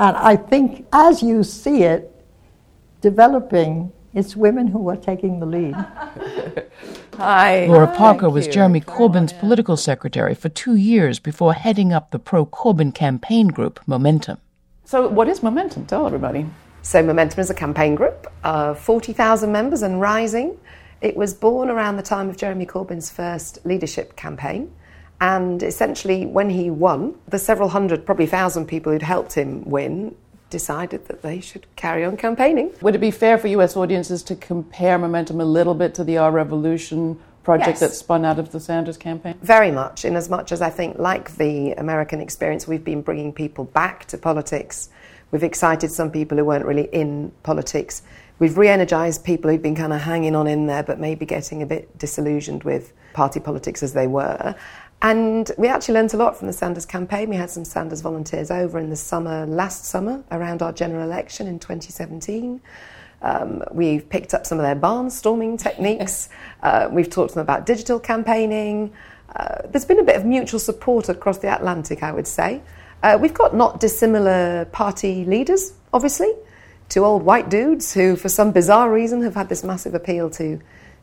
And 0.00 0.16
I 0.16 0.34
think 0.34 0.86
as 0.94 1.22
you 1.22 1.42
see 1.44 1.82
it 1.82 2.10
developing, 3.02 3.92
it's 4.14 4.34
women 4.34 4.66
who 4.66 4.88
are 4.88 4.96
taking 4.96 5.40
the 5.40 5.46
lead. 5.46 5.74
Hi. 7.18 7.66
Laura 7.66 7.86
Parker 7.86 8.20
Thank 8.22 8.32
was 8.32 8.46
you. 8.46 8.52
Jeremy 8.52 8.80
Corbyn's 8.80 9.34
political 9.34 9.76
secretary 9.76 10.34
for 10.34 10.48
two 10.48 10.74
years 10.74 11.18
before 11.18 11.52
heading 11.52 11.92
up 11.92 12.12
the 12.12 12.18
pro 12.18 12.46
Corbyn 12.46 12.94
campaign 12.94 13.48
group, 13.48 13.78
Momentum. 13.86 14.38
So, 14.84 15.06
what 15.06 15.28
is 15.28 15.42
Momentum? 15.42 15.84
Tell 15.84 16.06
everybody. 16.06 16.46
So, 16.80 17.02
Momentum 17.02 17.40
is 17.40 17.50
a 17.50 17.54
campaign 17.54 17.94
group 17.94 18.26
of 18.42 18.78
40,000 18.78 19.52
members 19.52 19.82
and 19.82 20.00
rising. 20.00 20.56
It 21.02 21.14
was 21.14 21.34
born 21.34 21.68
around 21.68 21.98
the 21.98 22.02
time 22.02 22.30
of 22.30 22.38
Jeremy 22.38 22.64
Corbyn's 22.64 23.10
first 23.10 23.58
leadership 23.66 24.16
campaign 24.16 24.72
And 25.20 25.62
essentially, 25.62 26.24
when 26.24 26.50
he 26.50 26.70
won, 26.70 27.14
the 27.28 27.38
several 27.38 27.68
hundred, 27.68 28.06
probably 28.06 28.26
thousand 28.26 28.66
people 28.66 28.92
who'd 28.92 29.02
helped 29.02 29.34
him 29.34 29.64
win 29.64 30.16
decided 30.48 31.06
that 31.06 31.22
they 31.22 31.40
should 31.40 31.66
carry 31.76 32.04
on 32.04 32.16
campaigning. 32.16 32.72
Would 32.82 32.94
it 32.94 32.98
be 32.98 33.10
fair 33.10 33.38
for 33.38 33.46
US 33.48 33.76
audiences 33.76 34.22
to 34.24 34.34
compare 34.34 34.98
momentum 34.98 35.40
a 35.40 35.44
little 35.44 35.74
bit 35.74 35.94
to 35.94 36.04
the 36.04 36.18
Our 36.18 36.32
Revolution 36.32 37.18
project 37.44 37.68
Yes. 37.68 37.80
that 37.80 37.92
spun 37.94 38.24
out 38.24 38.38
of 38.38 38.50
the 38.50 38.60
Sanders 38.60 38.96
campaign? 38.96 39.34
Very 39.42 39.70
much, 39.70 40.04
in 40.04 40.16
as 40.16 40.28
much 40.28 40.52
as 40.52 40.60
I 40.60 40.70
think, 40.70 40.98
like 40.98 41.36
the 41.36 41.72
American 41.72 42.20
experience, 42.20 42.66
we've 42.66 42.84
been 42.84 43.02
bringing 43.02 43.32
people 43.32 43.64
back 43.64 44.06
to 44.06 44.18
politics. 44.18 44.88
We've 45.30 45.44
excited 45.44 45.92
some 45.92 46.10
people 46.10 46.36
who 46.38 46.44
weren't 46.44 46.64
really 46.66 46.88
in 46.92 47.30
politics. 47.44 48.02
We've 48.40 48.56
re 48.58 48.68
energized 48.68 49.22
people 49.22 49.50
who'd 49.50 49.62
been 49.62 49.76
kind 49.76 49.92
of 49.92 50.00
hanging 50.00 50.34
on 50.34 50.46
in 50.46 50.66
there, 50.66 50.82
but 50.82 50.98
maybe 50.98 51.26
getting 51.26 51.62
a 51.62 51.66
bit 51.66 51.96
disillusioned 51.98 52.64
with 52.64 52.92
party 53.12 53.38
politics 53.38 53.82
as 53.82 53.92
they 53.92 54.06
were. 54.06 54.54
And 55.02 55.50
we 55.56 55.68
actually 55.68 55.94
learnt 55.94 56.12
a 56.12 56.18
lot 56.18 56.36
from 56.36 56.46
the 56.46 56.52
Sanders 56.52 56.84
campaign. 56.84 57.30
We 57.30 57.36
had 57.36 57.50
some 57.50 57.64
Sanders 57.64 58.02
volunteers 58.02 58.50
over 58.50 58.78
in 58.78 58.90
the 58.90 58.96
summer, 58.96 59.46
last 59.46 59.86
summer, 59.86 60.22
around 60.30 60.60
our 60.60 60.72
general 60.72 61.02
election 61.02 61.46
in 61.46 61.58
2017. 61.58 62.60
Um, 63.22 63.62
we've 63.72 64.08
picked 64.08 64.34
up 64.34 64.46
some 64.46 64.58
of 64.58 64.62
their 64.62 64.76
barnstorming 64.76 65.58
techniques. 65.58 66.28
uh, 66.62 66.88
we've 66.90 67.08
talked 67.08 67.30
to 67.30 67.34
them 67.36 67.42
about 67.42 67.64
digital 67.64 67.98
campaigning. 67.98 68.92
Uh, 69.34 69.62
there's 69.68 69.84
been 69.84 70.00
a 70.00 70.04
bit 70.04 70.16
of 70.16 70.26
mutual 70.26 70.60
support 70.60 71.08
across 71.08 71.38
the 71.38 71.54
Atlantic, 71.54 72.02
I 72.02 72.12
would 72.12 72.26
say. 72.26 72.62
Uh, 73.02 73.16
we've 73.20 73.34
got 73.34 73.54
not 73.54 73.80
dissimilar 73.80 74.66
party 74.66 75.24
leaders, 75.24 75.72
obviously, 75.94 76.30
two 76.90 77.04
old 77.04 77.22
white 77.22 77.48
dudes 77.48 77.94
who, 77.94 78.16
for 78.16 78.28
some 78.28 78.52
bizarre 78.52 78.92
reason, 78.92 79.22
have 79.22 79.34
had 79.34 79.48
this 79.48 79.64
massive 79.64 79.94
appeal 79.94 80.28
to, 80.30 80.60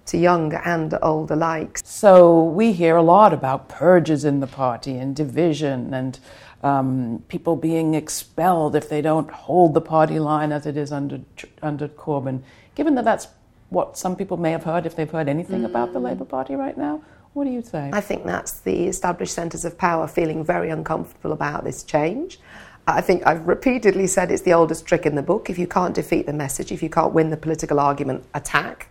to 0.08 0.18
young 0.18 0.54
and 0.54 0.98
old 1.02 1.32
alike. 1.32 1.80
So 1.84 2.44
we 2.44 2.74
hear 2.74 2.96
a 2.96 3.02
lot 3.02 3.34
about 3.34 3.70
purges 3.70 4.26
in 4.26 4.40
the 4.40 4.48
party 4.48 4.98
and 4.98 5.16
division 5.16 5.94
and 5.94 6.20
um, 6.64 7.24
people 7.28 7.56
being 7.56 7.94
expelled 7.94 8.76
if 8.76 8.90
they 8.90 9.02
don't 9.02 9.30
hold 9.30 9.74
the 9.74 9.82
party 9.82 10.20
line 10.20 10.52
as 10.52 10.66
it 10.66 10.76
is 10.76 10.92
under 10.92 11.22
under 11.62 11.88
Corbyn. 11.88 12.42
Given 12.76 12.96
that 12.96 13.06
that's 13.06 13.28
what 13.70 13.98
some 13.98 14.16
people 14.16 14.38
may 14.38 14.52
have 14.52 14.64
heard, 14.64 14.86
if 14.86 14.96
they've 14.96 15.10
heard 15.10 15.28
anything 15.28 15.66
about 15.66 15.94
the 15.94 16.00
Labour 16.00 16.26
Party 16.26 16.56
right 16.56 16.78
now, 16.78 17.02
what 17.34 17.44
do 17.44 17.52
you 17.52 17.62
say? 17.62 17.90
I 17.94 18.02
think 18.02 18.26
that's 18.26 18.62
the 18.62 18.88
established 18.88 19.34
centres 19.34 19.66
of 19.66 19.78
power 19.78 20.08
feeling 20.08 20.44
very 20.44 20.70
uncomfortable 20.70 21.34
about 21.34 21.64
this 21.64 21.84
change. 21.84 22.40
I 22.88 23.02
think 23.02 23.28
I've 23.28 23.46
repeatedly 23.46 24.08
said 24.08 24.32
it's 24.32 24.44
the 24.44 24.54
oldest 24.54 24.86
trick 24.86 25.06
in 25.06 25.16
the 25.16 25.22
book. 25.22 25.50
If 25.50 25.60
you 25.60 25.68
can't 25.68 25.94
defeat 25.94 26.26
the 26.26 26.34
message, 26.34 26.72
if 26.72 26.82
you 26.82 26.90
can't 26.90 27.14
win 27.14 27.30
the 27.30 27.38
political 27.38 27.80
argument, 27.80 28.24
attack. 28.34 28.90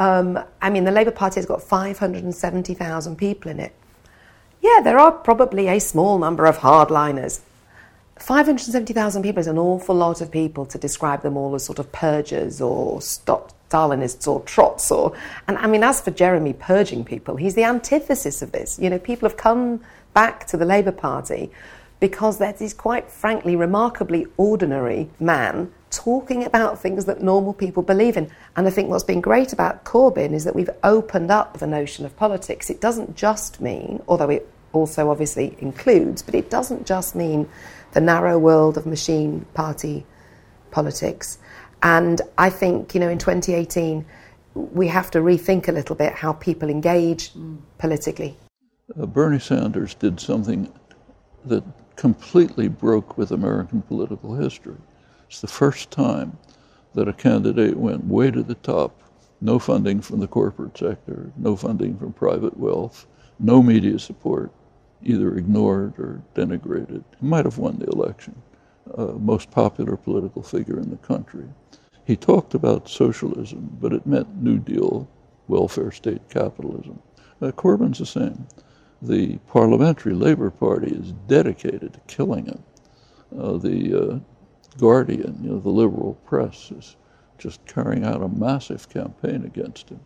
Um, 0.00 0.42
I 0.62 0.70
mean, 0.70 0.84
the 0.84 0.90
Labour 0.90 1.10
Party 1.10 1.36
has 1.36 1.46
got 1.46 1.62
570,000 1.62 3.16
people 3.16 3.50
in 3.50 3.60
it. 3.60 3.74
Yeah, 4.62 4.80
there 4.82 4.98
are 4.98 5.12
probably 5.12 5.68
a 5.68 5.78
small 5.78 6.18
number 6.18 6.46
of 6.46 6.58
hardliners. 6.58 7.40
570,000 8.16 9.22
people 9.22 9.40
is 9.40 9.46
an 9.46 9.58
awful 9.58 9.94
lot 9.94 10.22
of 10.22 10.30
people 10.30 10.64
to 10.66 10.78
describe 10.78 11.22
them 11.22 11.36
all 11.36 11.54
as 11.54 11.64
sort 11.64 11.78
of 11.78 11.92
purgers 11.92 12.60
or 12.60 13.00
stop 13.00 13.52
Stalinists 13.70 14.26
or 14.26 14.40
trots 14.42 14.90
or 14.90 15.16
and 15.46 15.56
I 15.56 15.68
mean 15.68 15.84
as 15.84 16.00
for 16.00 16.10
Jeremy 16.10 16.54
purging 16.54 17.04
people, 17.04 17.36
he's 17.36 17.54
the 17.54 17.62
antithesis 17.62 18.42
of 18.42 18.50
this. 18.50 18.80
You 18.80 18.90
know, 18.90 18.98
people 18.98 19.28
have 19.28 19.36
come 19.36 19.80
back 20.12 20.46
to 20.48 20.56
the 20.56 20.64
Labour 20.64 20.90
Party 20.90 21.52
because 22.00 22.38
there's 22.38 22.58
this 22.58 22.74
quite 22.74 23.08
frankly 23.08 23.54
remarkably 23.54 24.26
ordinary 24.36 25.08
man 25.20 25.72
talking 25.90 26.44
about 26.44 26.78
things 26.78 27.04
that 27.04 27.22
normal 27.22 27.52
people 27.52 27.82
believe 27.82 28.16
in. 28.16 28.30
And 28.56 28.66
I 28.66 28.70
think 28.70 28.88
what's 28.88 29.04
been 29.04 29.20
great 29.20 29.52
about 29.52 29.84
Corbyn 29.84 30.32
is 30.32 30.44
that 30.44 30.54
we've 30.54 30.70
opened 30.84 31.30
up 31.30 31.58
the 31.58 31.66
notion 31.66 32.06
of 32.06 32.16
politics. 32.16 32.70
It 32.70 32.80
doesn't 32.80 33.16
just 33.16 33.60
mean, 33.60 34.02
although 34.08 34.30
it 34.30 34.48
also 34.72 35.10
obviously 35.10 35.56
includes, 35.58 36.22
but 36.22 36.34
it 36.34 36.48
doesn't 36.48 36.86
just 36.86 37.14
mean 37.14 37.48
the 37.92 38.00
narrow 38.00 38.38
world 38.38 38.76
of 38.76 38.86
machine 38.86 39.44
party 39.54 40.06
politics. 40.70 41.38
And 41.82 42.20
I 42.38 42.50
think, 42.50 42.94
you 42.94 43.00
know, 43.00 43.08
in 43.08 43.18
2018, 43.18 44.04
we 44.54 44.88
have 44.88 45.10
to 45.12 45.18
rethink 45.18 45.68
a 45.68 45.72
little 45.72 45.96
bit 45.96 46.12
how 46.12 46.32
people 46.34 46.68
engage 46.68 47.32
politically. 47.78 48.36
Uh, 49.00 49.06
Bernie 49.06 49.38
Sanders 49.38 49.94
did 49.94 50.20
something 50.20 50.72
that 51.46 51.64
completely 51.96 52.68
broke 52.68 53.16
with 53.16 53.30
American 53.30 53.82
political 53.82 54.34
history. 54.34 54.76
It's 55.30 55.40
the 55.40 55.46
first 55.46 55.92
time 55.92 56.36
that 56.94 57.06
a 57.06 57.12
candidate 57.12 57.76
went 57.76 58.04
way 58.04 58.32
to 58.32 58.42
the 58.42 58.56
top. 58.56 59.00
No 59.40 59.60
funding 59.60 60.00
from 60.00 60.18
the 60.18 60.26
corporate 60.26 60.76
sector, 60.76 61.30
no 61.36 61.54
funding 61.54 61.96
from 61.96 62.14
private 62.14 62.56
wealth, 62.58 63.06
no 63.38 63.62
media 63.62 64.00
support, 64.00 64.50
either 65.04 65.36
ignored 65.36 65.96
or 66.00 66.20
denigrated. 66.34 67.04
He 67.20 67.26
might 67.26 67.44
have 67.44 67.58
won 67.58 67.78
the 67.78 67.86
election, 67.86 68.42
uh, 68.98 69.12
most 69.20 69.52
popular 69.52 69.96
political 69.96 70.42
figure 70.42 70.80
in 70.80 70.90
the 70.90 70.96
country. 70.96 71.46
He 72.04 72.16
talked 72.16 72.54
about 72.54 72.88
socialism, 72.88 73.78
but 73.80 73.92
it 73.92 74.06
meant 74.06 74.42
New 74.42 74.58
Deal, 74.58 75.08
welfare 75.46 75.92
state 75.92 76.28
capitalism. 76.28 77.00
Uh, 77.40 77.52
Corbyn's 77.52 77.98
the 77.98 78.04
same. 78.04 78.48
The 79.00 79.38
Parliamentary 79.46 80.14
Labour 80.14 80.50
Party 80.50 80.90
is 80.90 81.12
dedicated 81.28 81.92
to 81.92 82.00
killing 82.08 82.46
him. 82.46 82.64
Uh, 83.38 83.58
the 83.58 83.94
uh, 83.94 84.18
Guardian, 84.80 85.38
you 85.42 85.50
know, 85.50 85.60
the 85.60 85.68
liberal 85.68 86.14
press, 86.24 86.70
is 86.70 86.96
just 87.36 87.64
carrying 87.66 88.04
out 88.04 88.22
a 88.22 88.28
massive 88.28 88.88
campaign 88.88 89.44
against 89.44 89.90
him. 89.90 90.00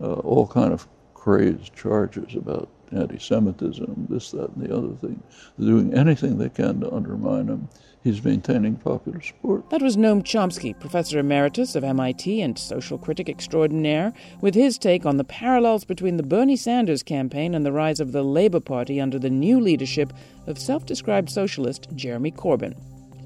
Uh, 0.00 0.14
all 0.14 0.46
kind 0.46 0.72
of 0.72 0.88
crazed 1.12 1.74
charges 1.74 2.34
about 2.34 2.68
anti-Semitism, 2.92 4.06
this, 4.08 4.30
that, 4.30 4.50
and 4.50 4.66
the 4.66 4.74
other 4.74 4.94
thing. 4.94 5.22
They're 5.58 5.68
doing 5.68 5.94
anything 5.94 6.38
they 6.38 6.48
can 6.48 6.80
to 6.80 6.92
undermine 6.92 7.48
him. 7.48 7.68
He's 8.02 8.22
maintaining 8.22 8.76
popular 8.76 9.20
support. 9.20 9.68
That 9.70 9.82
was 9.82 9.96
Noam 9.96 10.22
Chomsky, 10.22 10.78
professor 10.78 11.18
emeritus 11.18 11.74
of 11.74 11.84
MIT 11.84 12.40
and 12.40 12.58
social 12.58 12.98
critic 12.98 13.28
extraordinaire, 13.28 14.12
with 14.40 14.54
his 14.54 14.78
take 14.78 15.04
on 15.06 15.16
the 15.16 15.24
parallels 15.24 15.84
between 15.84 16.16
the 16.16 16.22
Bernie 16.22 16.56
Sanders 16.56 17.02
campaign 17.02 17.54
and 17.54 17.64
the 17.64 17.72
rise 17.72 18.00
of 18.00 18.12
the 18.12 18.22
Labour 18.22 18.60
Party 18.60 19.00
under 19.00 19.18
the 19.18 19.30
new 19.30 19.60
leadership 19.60 20.12
of 20.46 20.58
self 20.58 20.86
described 20.86 21.30
socialist 21.30 21.88
Jeremy 21.94 22.30
Corbyn. 22.30 22.74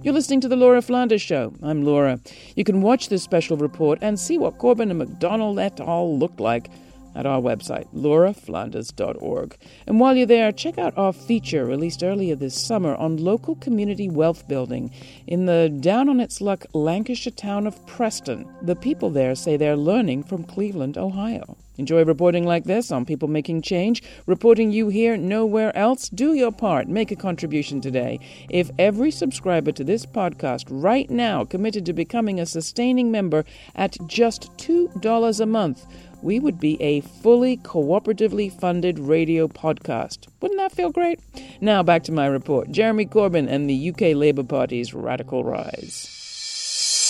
You're 0.01 0.15
listening 0.15 0.41
to 0.43 0.49
The 0.49 0.55
Laura 0.55 0.81
Flanders 0.81 1.23
Show. 1.23 1.53
I'm 1.61 1.85
Laura. 1.85 2.21
You 2.55 2.63
can 2.63 2.83
watch 2.83 3.09
this 3.09 3.25
special 3.25 3.57
report 3.57 3.99
and 4.01 4.19
see 4.19 4.39
what 4.39 4.59
Corbyn 4.59 4.93
and 4.93 5.03
McDonnell 5.03 5.61
et 5.61 5.81
al. 5.81 6.17
looked 6.17 6.39
like 6.39 6.71
at 7.17 7.27
our 7.27 7.41
website, 7.41 7.93
lauraflanders.org. 7.93 9.57
And 9.89 9.99
while 9.99 10.15
you're 10.15 10.25
there, 10.25 10.53
check 10.53 10.79
out 10.79 10.97
our 10.97 11.13
feature 11.13 11.65
released 11.65 12.05
earlier 12.05 12.37
this 12.37 12.55
summer 12.55 12.95
on 12.95 13.17
local 13.17 13.57
community 13.57 14.09
wealth 14.09 14.47
building 14.47 14.93
in 15.27 15.47
the 15.47 15.69
down 15.81 16.09
on 16.09 16.21
its 16.21 16.41
luck 16.41 16.65
Lancashire 16.75 17.33
town 17.33 17.67
of 17.67 17.85
Preston. 17.89 18.49
The 18.63 18.77
people 18.77 19.11
there 19.11 19.35
say 19.35 19.57
they're 19.57 19.77
learning 19.77 20.23
from 20.23 20.45
Cleveland, 20.45 20.97
Ohio. 20.97 21.57
Enjoy 21.79 22.05
reporting 22.05 22.45
like 22.45 22.65
this 22.65 22.91
on 22.91 23.07
People 23.07 23.29
Making 23.29 23.63
Change, 23.63 24.03
reporting 24.27 24.73
you 24.73 24.89
hear 24.89 25.17
nowhere 25.17 25.75
else? 25.77 26.09
Do 26.09 26.35
your 26.35 26.53
part. 26.53 26.89
Make 26.89 27.13
a 27.13 27.17
contribution 27.17 27.81
today. 27.81 28.19
If 28.51 28.71
every 28.79 29.13
subscriber 29.13 29.71
to 29.73 29.85
this 29.85 30.05
podcast 30.05 30.65
right 30.69 31.09
now 31.09 31.45
committed 31.45 31.87
to 31.87 31.93
becoming 31.93 32.41
a 32.41 32.47
sustaining 32.47 33.11
member 33.13 33.45
at 33.77 33.97
just 34.07 34.53
$2 34.59 35.41
a 35.41 35.47
month, 35.47 35.87
we 36.21 36.41
would 36.41 36.59
be 36.59 36.83
a 36.83 37.01
fully 37.01 37.57
cooperatively 37.59 38.53
funded 38.53 38.99
radio 38.99 39.47
podcast. 39.47 40.27
Wouldn't 40.41 40.59
that 40.59 40.73
feel 40.73 40.91
great? 40.91 41.21
Now 41.61 41.85
back 41.85 42.03
to 42.05 42.13
my 42.13 42.27
report 42.27 42.73
Jeremy 42.73 43.07
Corbyn 43.07 43.49
and 43.49 43.71
the 43.71 43.91
UK 43.91 44.17
Labour 44.17 44.43
Party's 44.43 44.93
radical 44.93 45.45
rise. 45.45 46.18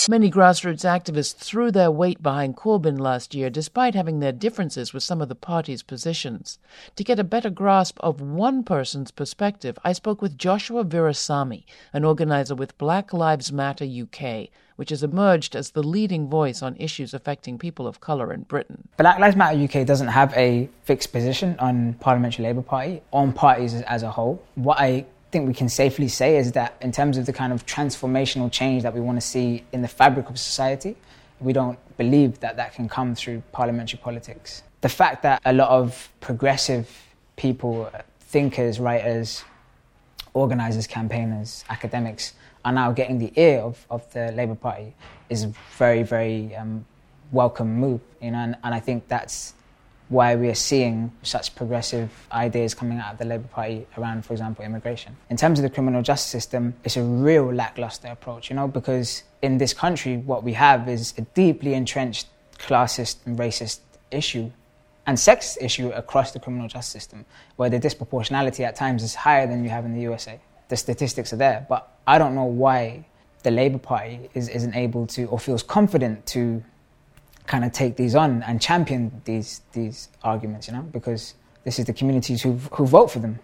Many 0.07 0.31
grassroots 0.31 0.85
activists 0.85 1.35
threw 1.35 1.71
their 1.71 1.91
weight 1.91 2.21
behind 2.23 2.55
Corbyn 2.55 2.99
last 2.99 3.33
year, 3.33 3.49
despite 3.49 3.95
having 3.95 4.19
their 4.19 4.31
differences 4.31 4.93
with 4.93 5.03
some 5.03 5.19
of 5.21 5.29
the 5.29 5.35
party's 5.35 5.83
positions. 5.83 6.59
To 6.95 7.03
get 7.03 7.19
a 7.19 7.23
better 7.23 7.49
grasp 7.49 7.99
of 7.99 8.21
one 8.21 8.63
person's 8.63 9.11
perspective, 9.11 9.77
I 9.83 9.93
spoke 9.93 10.21
with 10.21 10.37
Joshua 10.37 10.85
Virasami, 10.85 11.63
an 11.91 12.05
organizer 12.05 12.55
with 12.55 12.77
Black 12.77 13.13
Lives 13.13 13.51
Matter 13.51 13.85
UK, 13.85 14.49
which 14.75 14.91
has 14.91 15.03
emerged 15.03 15.55
as 15.55 15.71
the 15.71 15.83
leading 15.83 16.29
voice 16.29 16.61
on 16.61 16.75
issues 16.77 17.13
affecting 17.13 17.57
people 17.57 17.85
of 17.87 17.99
colour 17.99 18.31
in 18.31 18.43
Britain. 18.43 18.87
Black 18.97 19.19
Lives 19.19 19.35
Matter 19.35 19.61
UK 19.61 19.85
doesn't 19.85 20.07
have 20.07 20.33
a 20.35 20.69
fixed 20.83 21.11
position 21.11 21.55
on 21.59 21.95
Parliamentary 21.95 22.45
Labour 22.45 22.61
Party, 22.61 23.01
on 23.11 23.33
parties 23.33 23.73
as 23.81 24.03
a 24.03 24.11
whole. 24.11 24.41
What 24.55 24.79
I 24.79 25.05
think 25.31 25.47
we 25.47 25.53
can 25.53 25.69
safely 25.69 26.07
say 26.07 26.37
is 26.37 26.53
that 26.53 26.75
in 26.81 26.91
terms 26.91 27.17
of 27.17 27.25
the 27.25 27.33
kind 27.33 27.53
of 27.53 27.65
transformational 27.65 28.51
change 28.51 28.83
that 28.83 28.93
we 28.93 28.99
want 28.99 29.17
to 29.19 29.25
see 29.25 29.63
in 29.71 29.81
the 29.81 29.87
fabric 29.87 30.29
of 30.29 30.39
society, 30.39 30.95
we 31.39 31.53
don't 31.53 31.77
believe 31.97 32.39
that 32.39 32.57
that 32.57 32.73
can 32.73 32.89
come 32.89 33.15
through 33.15 33.43
parliamentary 33.51 33.99
politics. 33.99 34.63
The 34.81 34.89
fact 34.89 35.23
that 35.23 35.41
a 35.45 35.53
lot 35.53 35.69
of 35.69 36.09
progressive 36.19 36.89
people, 37.35 37.91
thinkers, 38.19 38.79
writers, 38.79 39.43
organisers, 40.33 40.87
campaigners, 40.87 41.63
academics 41.69 42.33
are 42.65 42.71
now 42.71 42.91
getting 42.91 43.19
the 43.19 43.31
ear 43.35 43.59
of, 43.59 43.85
of 43.89 44.11
the 44.13 44.31
Labour 44.31 44.55
Party 44.55 44.93
is 45.29 45.43
a 45.43 45.53
very, 45.77 46.03
very 46.03 46.55
um, 46.55 46.85
welcome 47.31 47.75
move, 47.75 48.01
you 48.21 48.31
know, 48.31 48.39
and, 48.39 48.57
and 48.63 48.73
I 48.73 48.79
think 48.79 49.07
that's 49.07 49.53
why 50.09 50.35
we 50.35 50.49
are 50.49 50.55
seeing 50.55 51.11
such 51.21 51.55
progressive 51.55 52.09
ideas 52.31 52.73
coming 52.73 52.97
out 52.97 53.13
of 53.13 53.19
the 53.19 53.25
Labour 53.25 53.47
Party 53.47 53.85
around, 53.97 54.25
for 54.25 54.33
example, 54.33 54.65
immigration. 54.65 55.15
In 55.29 55.37
terms 55.37 55.59
of 55.59 55.63
the 55.63 55.69
criminal 55.69 56.01
justice 56.01 56.29
system, 56.29 56.73
it's 56.83 56.97
a 56.97 57.03
real 57.03 57.53
lackluster 57.53 58.07
approach, 58.07 58.49
you 58.49 58.55
know, 58.55 58.67
because 58.67 59.23
in 59.43 59.59
this 59.59 59.73
country, 59.73 60.17
what 60.17 60.43
we 60.43 60.53
have 60.53 60.89
is 60.89 61.13
a 61.17 61.21
deeply 61.21 61.75
entrenched 61.75 62.27
classist 62.57 63.17
and 63.25 63.37
racist 63.37 63.79
issue 64.11 64.51
and 65.05 65.17
sexist 65.17 65.57
issue 65.61 65.89
across 65.89 66.31
the 66.31 66.39
criminal 66.39 66.67
justice 66.67 66.91
system, 66.91 67.25
where 67.55 67.69
the 67.69 67.79
disproportionality 67.79 68.65
at 68.65 68.75
times 68.75 69.01
is 69.01 69.15
higher 69.15 69.47
than 69.47 69.63
you 69.63 69.69
have 69.69 69.85
in 69.85 69.93
the 69.93 70.01
USA. 70.01 70.39
The 70.67 70.77
statistics 70.77 71.33
are 71.33 71.37
there, 71.37 71.65
but 71.67 71.91
I 72.05 72.19
don't 72.19 72.35
know 72.35 72.43
why 72.43 73.05
the 73.43 73.51
Labour 73.51 73.79
Party 73.79 74.29
is, 74.33 74.49
isn't 74.49 74.75
able 74.75 75.07
to 75.07 75.25
or 75.25 75.39
feels 75.39 75.63
confident 75.63 76.25
to 76.27 76.63
kind 77.49 77.65
of 77.65 77.71
take 77.71 77.97
these 77.97 78.15
on 78.15 78.43
and 78.43 78.61
champion 78.61 79.21
these 79.25 79.61
these 79.73 80.07
arguments, 80.23 80.67
you 80.67 80.73
know, 80.73 80.83
because 80.83 81.33
this 81.65 81.79
is 81.79 81.85
the 81.85 81.93
communities 81.93 82.41
who 82.43 82.53
who 82.75 82.85
vote 82.85 83.11
for 83.11 83.19
them. 83.19 83.39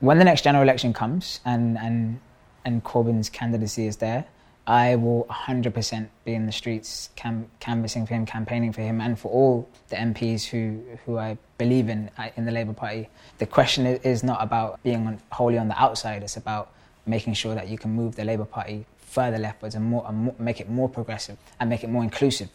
When 0.00 0.18
the 0.18 0.24
next 0.24 0.42
general 0.42 0.62
election 0.62 0.92
comes 0.92 1.40
and 1.44 1.76
and 1.76 2.20
and 2.64 2.82
Corbyn's 2.82 3.28
candidacy 3.28 3.86
is 3.86 3.96
there, 3.96 4.24
I 4.66 4.96
will 4.96 5.26
100% 5.28 6.08
be 6.24 6.32
in 6.32 6.46
the 6.46 6.52
streets 6.52 7.10
cam- 7.14 7.50
canvassing 7.60 8.06
for 8.06 8.14
him, 8.14 8.24
campaigning 8.24 8.72
for 8.72 8.80
him, 8.80 9.02
and 9.02 9.18
for 9.18 9.30
all 9.30 9.68
the 9.90 9.96
MPs 9.96 10.46
who, 10.46 10.82
who 11.04 11.18
I 11.18 11.36
believe 11.58 11.90
in 11.90 12.10
uh, 12.16 12.30
in 12.36 12.46
the 12.46 12.52
Labour 12.52 12.72
Party. 12.72 13.10
The 13.38 13.46
question 13.46 13.84
is 13.86 14.22
not 14.22 14.42
about 14.42 14.82
being 14.82 15.06
on, 15.06 15.20
wholly 15.30 15.58
on 15.58 15.68
the 15.68 15.78
outside, 15.78 16.22
it's 16.22 16.38
about 16.38 16.70
making 17.04 17.34
sure 17.34 17.54
that 17.54 17.68
you 17.68 17.76
can 17.76 17.90
move 17.90 18.16
the 18.16 18.24
Labour 18.24 18.46
Party 18.46 18.86
further 18.96 19.38
leftwards 19.38 19.74
and, 19.74 19.84
more, 19.84 20.04
and 20.08 20.16
more, 20.16 20.34
make 20.38 20.60
it 20.60 20.68
more 20.68 20.88
progressive 20.88 21.36
and 21.60 21.68
make 21.68 21.84
it 21.84 21.90
more 21.90 22.02
inclusive. 22.02 22.48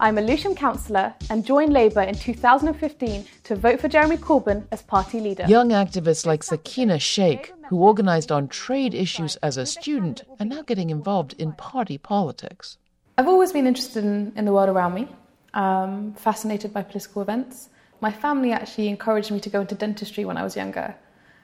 I'm 0.00 0.18
a 0.18 0.20
Lewisham 0.20 0.54
councillor 0.54 1.14
and 1.30 1.44
joined 1.44 1.72
Labour 1.72 2.02
in 2.02 2.14
2015 2.14 3.24
to 3.44 3.56
vote 3.56 3.80
for 3.80 3.88
Jeremy 3.88 4.16
Corbyn 4.16 4.66
as 4.70 4.82
party 4.82 5.20
leader. 5.20 5.44
Young 5.46 5.70
activists 5.70 6.26
like 6.26 6.42
Sakina 6.42 6.98
Sheikh, 6.98 7.52
who 7.68 7.82
organised 7.82 8.32
on 8.32 8.48
trade 8.48 8.94
issues 8.94 9.36
as 9.36 9.56
a 9.56 9.66
student, 9.66 10.22
are 10.40 10.46
now 10.46 10.62
getting 10.62 10.90
involved 10.90 11.34
in 11.38 11.52
party 11.52 11.98
politics. 11.98 12.78
I've 13.16 13.28
always 13.28 13.52
been 13.52 13.66
interested 13.66 14.04
in, 14.04 14.32
in 14.36 14.44
the 14.44 14.52
world 14.52 14.68
around 14.68 14.94
me, 14.94 15.08
um, 15.54 16.14
fascinated 16.14 16.72
by 16.72 16.82
political 16.82 17.22
events. 17.22 17.70
My 18.00 18.10
family 18.10 18.52
actually 18.52 18.88
encouraged 18.88 19.30
me 19.30 19.40
to 19.40 19.48
go 19.48 19.60
into 19.60 19.74
dentistry 19.74 20.24
when 20.24 20.36
I 20.36 20.42
was 20.42 20.56
younger. 20.56 20.94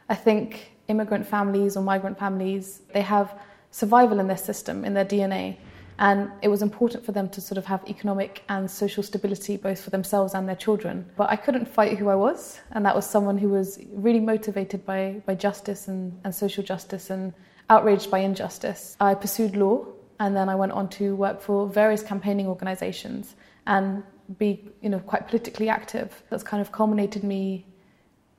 I 0.09 0.16
think 0.16 0.73
immigrant 0.88 1.26
families 1.26 1.76
or 1.76 1.82
migrant 1.82 2.18
families, 2.18 2.82
they 2.92 3.02
have 3.02 3.32
survival 3.70 4.18
in 4.18 4.26
their 4.26 4.37
system, 4.37 4.85
in 4.85 4.94
their 4.94 5.04
DNA. 5.04 5.56
And 6.00 6.30
it 6.40 6.49
was 6.49 6.62
important 6.62 7.04
for 7.04 7.12
them 7.12 7.28
to 7.28 7.42
sort 7.42 7.59
of 7.59 7.66
have 7.66 7.87
economic 7.87 8.42
and 8.49 8.71
social 8.71 9.02
stability 9.02 9.59
both 9.59 9.83
for 9.83 9.90
themselves 9.90 10.33
and 10.33 10.49
their 10.49 10.57
children. 10.57 11.04
But 11.14 11.28
I 11.28 11.37
couldn't 11.37 11.69
fight 11.69 11.99
who 11.99 12.09
I 12.09 12.14
was, 12.14 12.59
and 12.73 12.87
that 12.87 12.97
was 12.97 13.04
someone 13.09 13.37
who 13.37 13.50
was 13.50 13.78
really 13.92 14.19
motivated 14.19 14.87
by, 14.87 15.23
by 15.26 15.35
justice 15.35 15.88
and, 15.88 16.19
and 16.25 16.35
social 16.35 16.64
justice 16.64 17.11
and 17.11 17.35
outraged 17.69 18.11
by 18.11 18.21
injustice. 18.21 18.97
I 18.99 19.14
pursued 19.14 19.54
law, 19.57 19.85
and 20.19 20.35
then 20.35 20.49
I 20.49 20.54
went 20.54 20.73
on 20.73 20.88
to 20.90 21.14
work 21.16 21.42
for 21.42 21.69
various 21.69 22.02
campaigning 22.02 22.47
organizations 22.47 23.37
and 23.66 24.02
be 24.38 24.71
you 24.80 24.88
know, 24.88 25.00
quite 25.00 25.26
politically 25.26 25.69
active. 25.69 26.23
That's 26.30 26.42
kind 26.42 26.62
of 26.62 26.73
culminated 26.73 27.25
me 27.25 27.66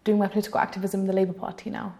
doing 0.03 0.17
my 0.17 0.27
political 0.27 0.59
activism 0.59 1.01
in 1.01 1.07
the 1.07 1.13
Labour 1.13 1.33
Party 1.33 1.69
now. 1.69 1.93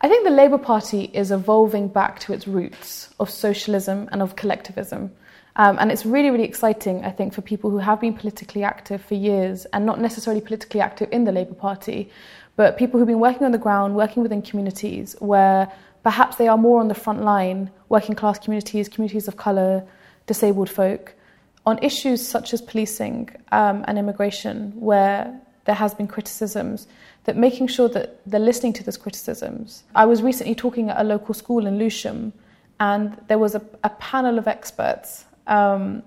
I 0.00 0.08
think 0.08 0.24
the 0.24 0.30
Labour 0.30 0.58
Party 0.58 1.10
is 1.14 1.30
evolving 1.30 1.88
back 1.88 2.20
to 2.20 2.32
its 2.32 2.46
roots 2.46 3.08
of 3.18 3.30
socialism 3.30 4.08
and 4.12 4.20
of 4.20 4.36
collectivism. 4.36 5.10
Um, 5.56 5.78
and 5.80 5.90
it's 5.90 6.04
really, 6.04 6.30
really 6.30 6.44
exciting, 6.44 7.04
I 7.04 7.10
think, 7.10 7.32
for 7.32 7.40
people 7.40 7.70
who 7.70 7.78
have 7.78 8.00
been 8.00 8.12
politically 8.12 8.62
active 8.62 9.02
for 9.02 9.14
years 9.14 9.64
and 9.72 9.86
not 9.86 9.98
necessarily 9.98 10.42
politically 10.42 10.80
active 10.80 11.08
in 11.12 11.24
the 11.24 11.32
Labour 11.32 11.54
Party, 11.54 12.10
but 12.56 12.76
people 12.76 12.98
who've 12.98 13.06
been 13.06 13.20
working 13.20 13.44
on 13.44 13.52
the 13.52 13.58
ground, 13.58 13.96
working 13.96 14.22
within 14.22 14.42
communities 14.42 15.16
where 15.18 15.72
perhaps 16.02 16.36
they 16.36 16.46
are 16.46 16.58
more 16.58 16.80
on 16.80 16.88
the 16.88 16.94
front 16.94 17.22
line, 17.22 17.70
working 17.88 18.14
class 18.14 18.38
communities, 18.38 18.88
communities 18.90 19.28
of 19.28 19.38
colour, 19.38 19.82
disabled 20.26 20.68
folk, 20.68 21.14
on 21.64 21.78
issues 21.82 22.26
such 22.26 22.52
as 22.52 22.60
policing 22.60 23.30
um, 23.50 23.82
and 23.88 23.98
immigration, 23.98 24.72
where 24.76 25.40
there 25.64 25.74
has 25.74 25.94
been 25.94 26.06
criticisms 26.06 26.86
that 27.26 27.36
making 27.36 27.66
sure 27.66 27.88
that 27.90 28.20
they're 28.24 28.40
listening 28.40 28.72
to 28.72 28.82
those 28.82 28.96
criticisms. 28.96 29.84
I 29.94 30.06
was 30.06 30.22
recently 30.22 30.54
talking 30.54 30.90
at 30.90 30.98
a 30.98 31.04
local 31.04 31.34
school 31.34 31.66
in 31.66 31.78
Lewisham, 31.78 32.32
and 32.80 33.16
there 33.28 33.38
was 33.38 33.54
a, 33.54 33.62
a 33.84 33.90
panel 33.90 34.38
of 34.38 34.46
experts 34.48 35.24
um, 35.46 36.02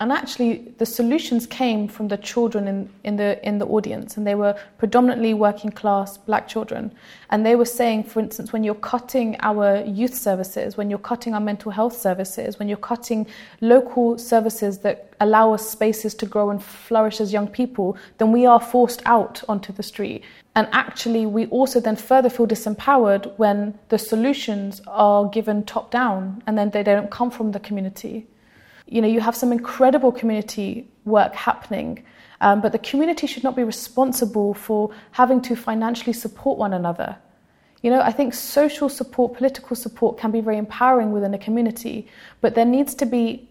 and 0.00 0.10
actually, 0.10 0.72
the 0.78 0.86
solutions 0.86 1.46
came 1.46 1.86
from 1.86 2.08
the 2.08 2.16
children 2.16 2.66
in, 2.66 2.90
in, 3.04 3.16
the, 3.16 3.46
in 3.46 3.58
the 3.58 3.66
audience, 3.66 4.16
and 4.16 4.26
they 4.26 4.34
were 4.34 4.58
predominantly 4.78 5.34
working 5.34 5.70
class 5.70 6.16
black 6.16 6.48
children. 6.48 6.90
And 7.28 7.44
they 7.44 7.54
were 7.54 7.66
saying, 7.66 8.04
for 8.04 8.20
instance, 8.20 8.50
when 8.50 8.64
you're 8.64 8.76
cutting 8.76 9.36
our 9.40 9.84
youth 9.84 10.14
services, 10.14 10.78
when 10.78 10.88
you're 10.88 10.98
cutting 10.98 11.34
our 11.34 11.40
mental 11.40 11.70
health 11.70 11.94
services, 11.94 12.58
when 12.58 12.66
you're 12.66 12.78
cutting 12.78 13.26
local 13.60 14.16
services 14.16 14.78
that 14.78 15.12
allow 15.20 15.52
us 15.52 15.68
spaces 15.68 16.14
to 16.14 16.24
grow 16.24 16.48
and 16.48 16.64
flourish 16.64 17.20
as 17.20 17.30
young 17.30 17.46
people, 17.46 17.94
then 18.16 18.32
we 18.32 18.46
are 18.46 18.58
forced 18.58 19.02
out 19.04 19.42
onto 19.50 19.70
the 19.70 19.82
street. 19.82 20.24
And 20.56 20.66
actually, 20.72 21.26
we 21.26 21.44
also 21.48 21.78
then 21.78 21.96
further 21.96 22.30
feel 22.30 22.46
disempowered 22.46 23.36
when 23.36 23.78
the 23.90 23.98
solutions 23.98 24.80
are 24.86 25.28
given 25.28 25.62
top 25.64 25.90
down 25.90 26.42
and 26.46 26.56
then 26.56 26.70
they 26.70 26.82
don't 26.82 27.10
come 27.10 27.30
from 27.30 27.52
the 27.52 27.60
community 27.60 28.26
you 28.90 29.00
know, 29.00 29.08
you 29.08 29.20
have 29.20 29.36
some 29.36 29.52
incredible 29.52 30.12
community 30.12 30.90
work 31.04 31.34
happening, 31.34 32.04
um, 32.40 32.60
but 32.60 32.72
the 32.72 32.78
community 32.78 33.26
should 33.26 33.44
not 33.44 33.54
be 33.54 33.62
responsible 33.62 34.52
for 34.52 34.90
having 35.12 35.40
to 35.42 35.54
financially 35.54 36.12
support 36.12 36.58
one 36.58 36.72
another. 36.72 37.16
You 37.82 37.90
know, 37.90 38.00
I 38.00 38.10
think 38.10 38.34
social 38.34 38.88
support, 38.88 39.34
political 39.34 39.76
support 39.76 40.18
can 40.18 40.32
be 40.32 40.40
very 40.40 40.58
empowering 40.58 41.12
within 41.12 41.32
a 41.32 41.38
community, 41.38 42.08
but 42.40 42.54
there 42.54 42.64
needs 42.64 42.94
to 42.96 43.06
be, 43.06 43.48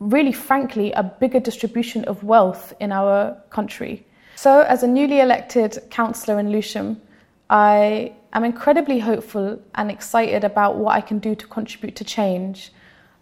really 0.00 0.32
frankly, 0.32 0.92
a 0.92 1.04
bigger 1.04 1.40
distribution 1.40 2.04
of 2.04 2.24
wealth 2.24 2.74
in 2.80 2.90
our 2.92 3.40
country. 3.50 4.04
So, 4.34 4.62
as 4.62 4.82
a 4.82 4.88
newly 4.88 5.20
elected 5.20 5.78
councillor 5.90 6.40
in 6.40 6.50
Lewisham, 6.50 7.00
I 7.48 8.12
am 8.32 8.44
incredibly 8.44 8.98
hopeful 8.98 9.62
and 9.74 9.90
excited 9.90 10.44
about 10.44 10.76
what 10.76 10.96
I 10.96 11.00
can 11.00 11.18
do 11.20 11.34
to 11.34 11.46
contribute 11.46 11.96
to 11.96 12.04
change 12.04 12.72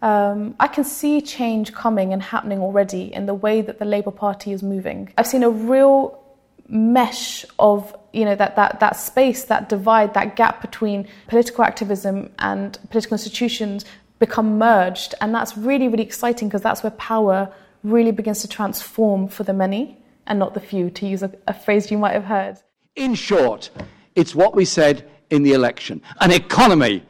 um, 0.01 0.55
I 0.59 0.67
can 0.67 0.83
see 0.83 1.21
change 1.21 1.73
coming 1.73 2.13
and 2.13 2.21
happening 2.21 2.59
already 2.59 3.13
in 3.13 3.25
the 3.25 3.33
way 3.33 3.61
that 3.61 3.79
the 3.79 3.85
Labour 3.85 4.11
Party 4.11 4.51
is 4.53 4.63
moving. 4.63 5.11
I've 5.17 5.27
seen 5.27 5.43
a 5.43 5.49
real 5.49 6.23
mesh 6.69 7.45
of 7.57 7.95
you 8.13 8.25
know 8.25 8.35
that, 8.35 8.55
that, 8.55 8.79
that 8.79 8.95
space, 8.95 9.45
that 9.45 9.69
divide, 9.69 10.13
that 10.13 10.35
gap 10.35 10.61
between 10.61 11.07
political 11.27 11.63
activism 11.63 12.31
and 12.39 12.77
political 12.89 13.15
institutions 13.15 13.85
become 14.19 14.57
merged, 14.57 15.15
and 15.21 15.35
that's 15.35 15.57
really 15.57 15.87
really 15.87 16.03
exciting 16.03 16.47
because 16.47 16.61
that's 16.61 16.81
where 16.81 16.91
power 16.91 17.51
really 17.83 18.11
begins 18.11 18.41
to 18.41 18.47
transform 18.47 19.27
for 19.27 19.43
the 19.43 19.53
many 19.53 19.97
and 20.27 20.39
not 20.39 20.53
the 20.53 20.59
few, 20.59 20.89
to 20.91 21.07
use 21.07 21.23
a, 21.23 21.31
a 21.47 21.53
phrase 21.53 21.89
you 21.89 21.97
might 21.97 22.13
have 22.13 22.25
heard. 22.25 22.57
In 22.95 23.15
short, 23.15 23.69
it's 24.15 24.35
what 24.35 24.55
we 24.55 24.63
said 24.63 25.09
in 25.29 25.43
the 25.43 25.51
election: 25.53 26.01
an 26.21 26.31
economy 26.31 27.03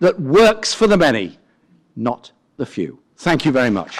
that 0.00 0.20
works 0.20 0.74
for 0.74 0.86
the 0.86 0.98
many, 0.98 1.38
not 1.96 2.32
the 2.56 2.66
few. 2.66 3.00
Thank 3.16 3.44
you 3.44 3.52
very 3.52 3.70
much. 3.70 3.98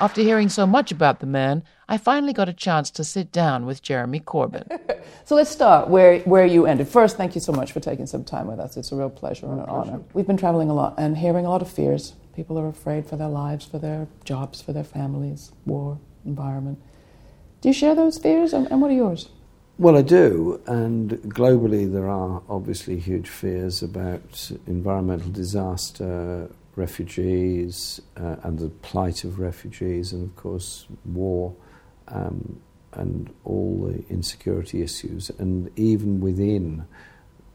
After 0.00 0.22
hearing 0.22 0.48
so 0.48 0.66
much 0.66 0.90
about 0.90 1.20
the 1.20 1.26
man, 1.26 1.62
I 1.88 1.98
finally 1.98 2.32
got 2.32 2.48
a 2.48 2.52
chance 2.52 2.90
to 2.90 3.04
sit 3.04 3.30
down 3.30 3.64
with 3.64 3.80
Jeremy 3.80 4.18
Corbyn. 4.18 4.66
so 5.24 5.36
let's 5.36 5.50
start 5.50 5.88
where, 5.88 6.18
where 6.20 6.44
you 6.44 6.66
ended. 6.66 6.88
First, 6.88 7.16
thank 7.16 7.34
you 7.36 7.40
so 7.40 7.52
much 7.52 7.70
for 7.70 7.78
taking 7.78 8.06
some 8.06 8.24
time 8.24 8.48
with 8.48 8.58
us. 8.58 8.76
It's 8.76 8.90
a 8.90 8.96
real 8.96 9.08
pleasure 9.08 9.46
and 9.46 9.60
an 9.60 9.66
pleasure. 9.66 9.92
honor. 9.92 10.02
We've 10.12 10.26
been 10.26 10.36
traveling 10.36 10.68
a 10.68 10.74
lot 10.74 10.94
and 10.98 11.16
hearing 11.16 11.46
a 11.46 11.48
lot 11.48 11.62
of 11.62 11.70
fears. 11.70 12.14
People 12.34 12.58
are 12.58 12.66
afraid 12.66 13.06
for 13.06 13.16
their 13.16 13.28
lives, 13.28 13.64
for 13.64 13.78
their 13.78 14.08
jobs, 14.24 14.60
for 14.60 14.72
their 14.72 14.84
families, 14.84 15.52
war, 15.64 16.00
environment. 16.24 16.82
Do 17.60 17.68
you 17.68 17.72
share 17.72 17.94
those 17.94 18.18
fears, 18.18 18.52
and, 18.52 18.66
and 18.70 18.82
what 18.82 18.90
are 18.90 18.94
yours? 18.94 19.28
Well, 19.78 19.96
I 19.96 20.02
do, 20.02 20.60
and 20.66 21.10
globally 21.22 21.90
there 21.90 22.08
are 22.08 22.42
obviously 22.48 22.98
huge 22.98 23.28
fears 23.28 23.82
about 23.82 24.50
environmental 24.66 25.30
disaster, 25.30 26.50
refugees 26.76 28.00
uh, 28.16 28.36
and 28.42 28.58
the 28.58 28.68
plight 28.68 29.24
of 29.24 29.38
refugees, 29.38 30.12
and 30.12 30.28
of 30.28 30.36
course, 30.36 30.86
war 31.04 31.54
um, 32.08 32.60
and 32.92 33.32
all 33.44 33.90
the 33.92 34.04
insecurity 34.12 34.82
issues. 34.82 35.30
And 35.38 35.70
even 35.78 36.20
within 36.20 36.86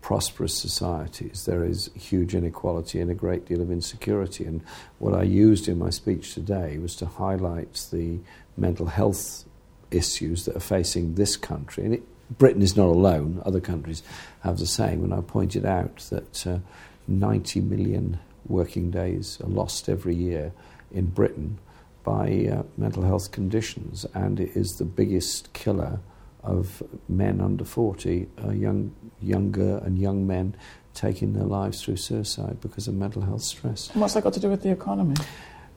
prosperous 0.02 0.58
societies, 0.58 1.46
there 1.46 1.64
is 1.64 1.90
huge 1.96 2.34
inequality 2.34 3.00
and 3.00 3.12
a 3.12 3.14
great 3.14 3.46
deal 3.46 3.62
of 3.62 3.72
insecurity. 3.72 4.46
And 4.46 4.62
what 5.00 5.14
I 5.14 5.24
used 5.24 5.68
in 5.68 5.78
my 5.78 5.90
speech 5.90 6.34
today 6.34 6.78
was 6.78 6.96
to 6.98 7.06
highlight 7.06 7.88
the 7.92 8.20
mental 8.58 8.88
health 8.88 9.46
issues 9.92 10.46
that 10.46 10.56
are 10.56 10.62
facing 10.62 11.16
this 11.16 11.36
country. 11.36 11.86
And 11.86 11.94
it, 11.96 12.04
Britain 12.38 12.62
is 12.62 12.78
not 12.78 12.88
alone, 12.88 13.42
other 13.46 13.60
countries 13.60 14.04
have 14.42 14.60
the 14.60 14.68
same. 14.68 15.04
And 15.04 15.14
I 15.14 15.22
pointed 15.22 15.66
out 15.66 15.98
that 16.10 16.48
uh, 16.48 16.60
90 17.08 17.62
million 17.62 18.20
working 18.50 18.92
days 18.92 19.40
are 19.42 19.48
lost 19.48 19.88
every 19.88 20.16
year 20.16 20.52
in 20.92 21.06
Britain 21.06 21.60
by 22.04 22.50
uh, 22.52 22.64
mental 22.78 23.04
health 23.04 23.32
conditions, 23.32 24.06
and 24.14 24.40
it 24.40 24.50
is 24.56 24.78
the 24.78 24.86
biggest 24.86 25.54
killer 25.54 26.00
of 26.44 26.82
men 27.08 27.42
under 27.42 27.66
40, 27.66 28.28
uh, 28.44 28.52
young, 28.52 28.96
younger 29.22 29.78
and 29.80 30.00
young 30.00 30.26
men 30.26 30.56
taking 30.94 31.34
their 31.34 31.44
lives 31.44 31.84
through 31.84 31.98
suicide 31.98 32.60
because 32.62 32.88
of 32.88 32.94
mental 32.94 33.22
health 33.22 33.42
stress. 33.42 33.90
And 33.92 34.02
what's 34.02 34.14
that 34.14 34.24
got 34.24 34.34
to 34.34 34.40
do 34.40 34.50
with 34.50 34.64
the 34.64 34.72
economy? 34.72 35.16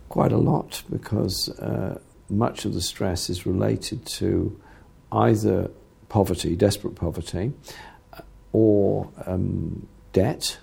Quite 0.08 0.32
a 0.32 0.38
lot, 0.38 0.82
because 0.90 1.48
uh, 1.58 2.00
much 2.28 2.64
of 2.64 2.74
the 2.74 2.80
stress 2.80 3.28
is 3.28 3.44
related 3.44 4.06
to 4.06 4.61
either 5.11 5.70
poverty, 6.08 6.56
desperate 6.56 6.94
poverty, 6.94 7.52
uh, 8.12 8.20
or 8.52 9.11
um, 9.26 9.87
debt, 10.12 10.58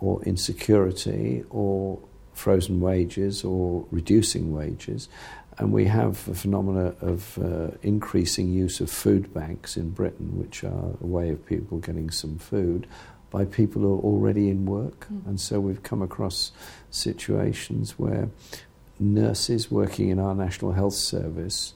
or 0.00 0.22
insecurity, 0.24 1.44
or 1.50 1.98
frozen 2.34 2.80
wages, 2.80 3.44
or 3.44 3.86
reducing 3.90 4.52
wages. 4.52 5.08
And 5.58 5.72
we 5.72 5.86
have 5.86 6.28
a 6.28 6.34
phenomena 6.34 6.94
of 7.00 7.38
uh, 7.38 7.70
increasing 7.82 8.52
use 8.52 8.80
of 8.80 8.90
food 8.90 9.32
banks 9.32 9.76
in 9.76 9.90
Britain, 9.90 10.38
which 10.38 10.62
are 10.64 10.96
a 11.00 11.06
way 11.06 11.30
of 11.30 11.46
people 11.46 11.78
getting 11.78 12.10
some 12.10 12.36
food 12.38 12.86
by 13.30 13.44
people 13.44 13.82
who 13.82 13.94
are 13.94 14.02
already 14.02 14.50
in 14.50 14.66
work. 14.66 15.06
Mm. 15.12 15.26
And 15.26 15.40
so 15.40 15.60
we've 15.60 15.82
come 15.82 16.02
across 16.02 16.52
situations 16.90 17.98
where 17.98 18.28
nurses 18.98 19.70
working 19.70 20.10
in 20.10 20.18
our 20.18 20.34
National 20.34 20.72
Health 20.72 20.94
Service 20.94 21.74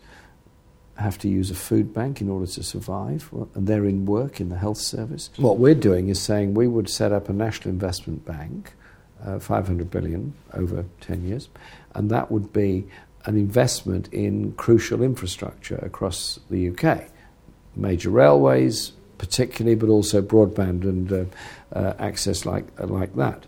have 1.00 1.18
to 1.18 1.28
use 1.28 1.50
a 1.50 1.54
food 1.54 1.92
bank 1.92 2.20
in 2.20 2.28
order 2.28 2.46
to 2.46 2.62
survive, 2.62 3.28
and 3.54 3.66
they're 3.66 3.86
in 3.86 4.04
work 4.04 4.40
in 4.40 4.48
the 4.48 4.56
health 4.56 4.78
service. 4.78 5.30
What 5.36 5.58
we're 5.58 5.74
doing 5.74 6.08
is 6.08 6.20
saying 6.20 6.54
we 6.54 6.68
would 6.68 6.88
set 6.88 7.12
up 7.12 7.28
a 7.28 7.32
national 7.32 7.70
investment 7.70 8.24
bank, 8.24 8.74
uh, 9.24 9.38
500 9.38 9.90
billion 9.90 10.34
over 10.54 10.84
10 11.00 11.26
years, 11.26 11.48
and 11.94 12.10
that 12.10 12.30
would 12.30 12.52
be 12.52 12.86
an 13.24 13.36
investment 13.36 14.08
in 14.12 14.52
crucial 14.52 15.02
infrastructure 15.02 15.76
across 15.76 16.38
the 16.50 16.70
UK. 16.70 17.04
Major 17.76 18.10
railways, 18.10 18.92
particularly, 19.18 19.74
but 19.76 19.88
also 19.88 20.22
broadband 20.22 20.82
and 20.84 21.12
uh, 21.12 21.24
uh, 21.72 21.94
access 21.98 22.46
like, 22.46 22.66
uh, 22.80 22.86
like 22.86 23.14
that. 23.16 23.44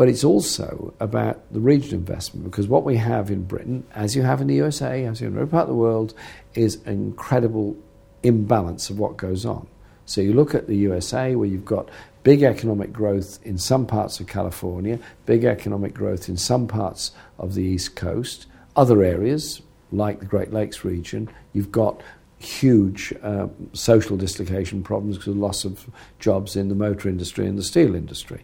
But 0.00 0.08
it's 0.08 0.24
also 0.24 0.94
about 0.98 1.52
the 1.52 1.60
regional 1.60 1.98
investment 1.98 2.46
because 2.46 2.66
what 2.66 2.84
we 2.84 2.96
have 2.96 3.30
in 3.30 3.42
Britain, 3.42 3.84
as 3.94 4.16
you 4.16 4.22
have 4.22 4.40
in 4.40 4.46
the 4.46 4.54
USA, 4.54 5.04
as 5.04 5.20
you 5.20 5.26
have 5.26 5.34
in 5.34 5.42
every 5.42 5.50
part 5.50 5.64
of 5.64 5.68
the 5.68 5.74
world, 5.74 6.14
is 6.54 6.76
an 6.86 6.94
incredible 6.94 7.76
imbalance 8.22 8.88
of 8.88 8.98
what 8.98 9.18
goes 9.18 9.44
on. 9.44 9.66
So 10.06 10.22
you 10.22 10.32
look 10.32 10.54
at 10.54 10.68
the 10.68 10.76
USA 10.76 11.34
where 11.34 11.46
you've 11.46 11.66
got 11.66 11.90
big 12.22 12.42
economic 12.42 12.94
growth 12.94 13.40
in 13.44 13.58
some 13.58 13.86
parts 13.86 14.20
of 14.20 14.26
California, 14.26 14.98
big 15.26 15.44
economic 15.44 15.92
growth 15.92 16.30
in 16.30 16.38
some 16.38 16.66
parts 16.66 17.10
of 17.38 17.52
the 17.52 17.62
East 17.62 17.94
Coast, 17.94 18.46
other 18.76 19.02
areas, 19.02 19.60
like 19.92 20.20
the 20.20 20.24
Great 20.24 20.50
Lakes 20.50 20.82
region, 20.82 21.28
you've 21.52 21.70
got 21.70 22.00
huge 22.38 23.12
uh, 23.22 23.48
social 23.74 24.16
dislocation 24.16 24.82
problems 24.82 25.18
because 25.18 25.34
of 25.34 25.36
loss 25.36 25.66
of 25.66 25.90
jobs 26.20 26.56
in 26.56 26.70
the 26.70 26.74
motor 26.74 27.06
industry 27.06 27.46
and 27.46 27.58
the 27.58 27.62
steel 27.62 27.94
industry. 27.94 28.42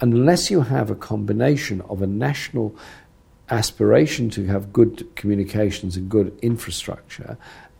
Unless 0.00 0.50
you 0.50 0.60
have 0.62 0.90
a 0.90 0.94
combination 0.94 1.80
of 1.82 2.02
a 2.02 2.06
national 2.06 2.74
aspiration 3.50 4.30
to 4.30 4.46
have 4.46 4.72
good 4.72 5.08
communications 5.16 5.96
and 5.96 6.08
good 6.08 6.38
infrastructure, 6.42 7.36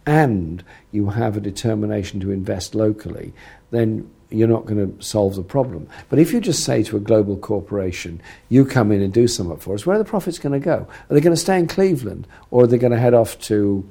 and 0.07 0.65
you 0.91 1.11
have 1.11 1.37
a 1.37 1.41
determination 1.41 2.19
to 2.21 2.31
invest 2.31 2.75
locally, 2.75 3.33
then 3.71 4.11
you're 4.31 4.49
not 4.49 4.67
going 4.67 4.97
to 4.97 5.03
solve 5.03 5.37
the 5.37 5.43
problem. 5.43 5.87
But 6.09 6.19
if 6.19 6.33
you 6.33 6.41
just 6.41 6.65
say 6.65 6.83
to 6.85 6.97
a 6.97 7.01
global 7.01 7.37
corporation, 7.37 8.21
you 8.49 8.65
come 8.65 8.91
in 8.93 9.03
and 9.03 9.13
do 9.13 9.29
something 9.29 9.57
for 9.59 9.75
us, 9.75 9.87
where 9.87 9.97
are 9.97 9.99
the 9.99 10.05
profits 10.05 10.39
going 10.39 10.59
to 10.59 10.65
go? 10.65 10.87
Are 11.11 11.15
they 11.15 11.21
going 11.21 11.35
to 11.35 11.41
stay 11.41 11.59
in 11.59 11.67
Cleveland 11.67 12.27
or 12.51 12.65
are 12.65 12.67
they 12.67 12.79
going 12.79 12.93
to 12.93 12.99
head 12.99 13.15
off 13.15 13.39
to 13.43 13.89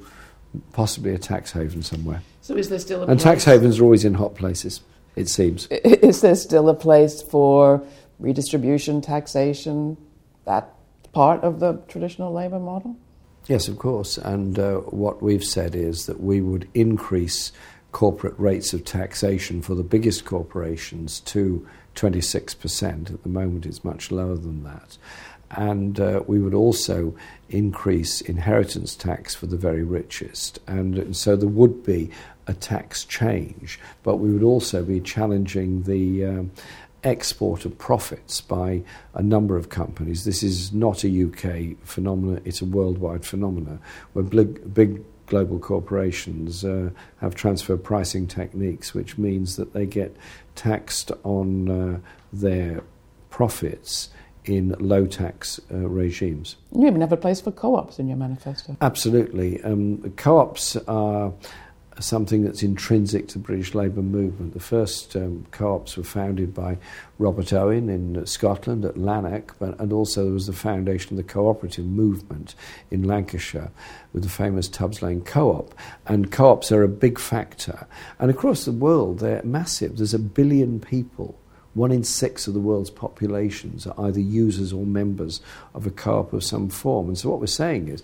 possibly 0.72 1.12
a 1.14 1.18
tax 1.18 1.52
haven 1.52 1.82
somewhere? 1.82 2.22
So 2.42 2.56
is 2.56 2.68
there 2.68 2.78
still 2.78 3.00
a 3.00 3.06
And 3.06 3.20
place? 3.20 3.22
tax 3.22 3.44
havens 3.44 3.78
are 3.78 3.84
always 3.84 4.04
in 4.04 4.14
hot 4.14 4.34
places, 4.34 4.80
it 5.16 5.28
seems. 5.28 5.66
Is 5.70 6.20
there 6.20 6.34
still 6.36 6.68
a 6.68 6.74
place 6.74 7.20
for 7.22 7.82
redistribution, 8.18 9.00
taxation, 9.00 9.96
that 10.44 10.74
part 11.12 11.42
of 11.42 11.60
the 11.60 11.74
traditional 11.88 12.32
labour 12.32 12.58
model? 12.58 12.96
Yes, 13.46 13.68
of 13.68 13.78
course. 13.78 14.18
And 14.18 14.58
uh, 14.58 14.76
what 14.76 15.22
we've 15.22 15.44
said 15.44 15.74
is 15.74 16.06
that 16.06 16.20
we 16.20 16.40
would 16.40 16.68
increase 16.74 17.52
corporate 17.92 18.38
rates 18.38 18.74
of 18.74 18.84
taxation 18.84 19.62
for 19.62 19.74
the 19.74 19.82
biggest 19.82 20.24
corporations 20.24 21.20
to 21.20 21.66
26%. 21.94 23.12
At 23.12 23.22
the 23.22 23.28
moment, 23.28 23.64
it's 23.64 23.82
much 23.82 24.10
lower 24.10 24.36
than 24.36 24.64
that. 24.64 24.98
And 25.50 25.98
uh, 25.98 26.22
we 26.26 26.38
would 26.38 26.52
also 26.52 27.16
increase 27.48 28.20
inheritance 28.20 28.94
tax 28.94 29.34
for 29.34 29.46
the 29.46 29.56
very 29.56 29.82
richest. 29.82 30.58
And, 30.66 30.98
and 30.98 31.16
so 31.16 31.36
there 31.36 31.48
would 31.48 31.82
be 31.82 32.10
a 32.46 32.52
tax 32.52 33.04
change, 33.04 33.80
but 34.02 34.16
we 34.16 34.30
would 34.30 34.42
also 34.42 34.82
be 34.82 35.00
challenging 35.00 35.84
the 35.84 36.24
um, 36.26 36.50
export 37.04 37.64
of 37.64 37.78
profits 37.78 38.40
by 38.40 38.82
a 39.14 39.22
number 39.22 39.56
of 39.56 39.68
companies. 39.68 40.24
This 40.24 40.42
is 40.42 40.72
not 40.72 41.04
a 41.04 41.24
UK 41.24 41.76
phenomenon, 41.86 42.42
it's 42.44 42.60
a 42.60 42.64
worldwide 42.64 43.24
phenomenon 43.24 43.80
where 44.12 44.24
big, 44.24 44.74
big 44.74 45.02
global 45.26 45.58
corporations 45.58 46.64
uh, 46.64 46.90
have 47.20 47.34
transfer 47.34 47.76
pricing 47.76 48.26
techniques, 48.26 48.94
which 48.94 49.18
means 49.18 49.56
that 49.56 49.72
they 49.74 49.86
get 49.86 50.16
taxed 50.54 51.12
on 51.22 51.70
uh, 51.70 51.98
their 52.32 52.82
profits 53.30 54.08
in 54.44 54.74
low 54.78 55.06
tax 55.06 55.60
uh, 55.70 55.76
regimes. 55.76 56.56
You 56.74 56.86
even 56.86 57.02
have 57.02 57.12
a 57.12 57.16
place 57.16 57.40
for 57.40 57.52
co 57.52 57.76
ops 57.76 57.98
in 57.98 58.08
your 58.08 58.16
manifesto. 58.16 58.76
Absolutely. 58.80 59.62
Um, 59.62 60.12
co 60.16 60.38
ops 60.38 60.76
are 60.88 61.32
something 62.02 62.42
that's 62.42 62.62
intrinsic 62.62 63.28
to 63.28 63.34
the 63.34 63.44
British 63.44 63.74
labour 63.74 64.02
movement. 64.02 64.54
The 64.54 64.60
first 64.60 65.16
um, 65.16 65.46
co-ops 65.50 65.96
were 65.96 66.04
founded 66.04 66.54
by 66.54 66.78
Robert 67.18 67.52
Owen 67.52 67.88
in 67.88 68.24
Scotland 68.26 68.84
at 68.84 68.96
Lanark, 68.96 69.56
but, 69.58 69.78
and 69.80 69.92
also 69.92 70.24
there 70.24 70.32
was 70.32 70.46
the 70.46 70.52
foundation 70.52 71.18
of 71.18 71.26
the 71.26 71.32
cooperative 71.32 71.86
movement 71.86 72.54
in 72.90 73.02
Lancashire 73.02 73.70
with 74.12 74.22
the 74.22 74.28
famous 74.28 74.68
Toad 74.68 75.00
Lane 75.02 75.22
Co-op. 75.22 75.74
And 76.06 76.30
co-ops 76.30 76.72
are 76.72 76.82
a 76.82 76.88
big 76.88 77.18
factor. 77.18 77.86
And 78.18 78.30
across 78.30 78.64
the 78.64 78.72
world, 78.72 79.18
they're 79.18 79.42
massive. 79.42 79.96
There's 79.96 80.14
a 80.14 80.18
billion 80.18 80.80
people 80.80 81.38
one 81.74 81.92
in 81.92 82.02
six 82.02 82.48
of 82.48 82.54
the 82.54 82.60
world's 82.60 82.90
populations 82.90 83.86
are 83.86 84.06
either 84.06 84.18
users 84.18 84.72
or 84.72 84.84
members 84.84 85.40
of 85.74 85.86
a 85.86 85.90
co-op 85.90 86.32
of 86.32 86.42
some 86.42 86.68
form. 86.68 87.06
And 87.06 87.16
so 87.16 87.30
what 87.30 87.40
we're 87.40 87.46
saying 87.46 87.88
is 87.88 88.02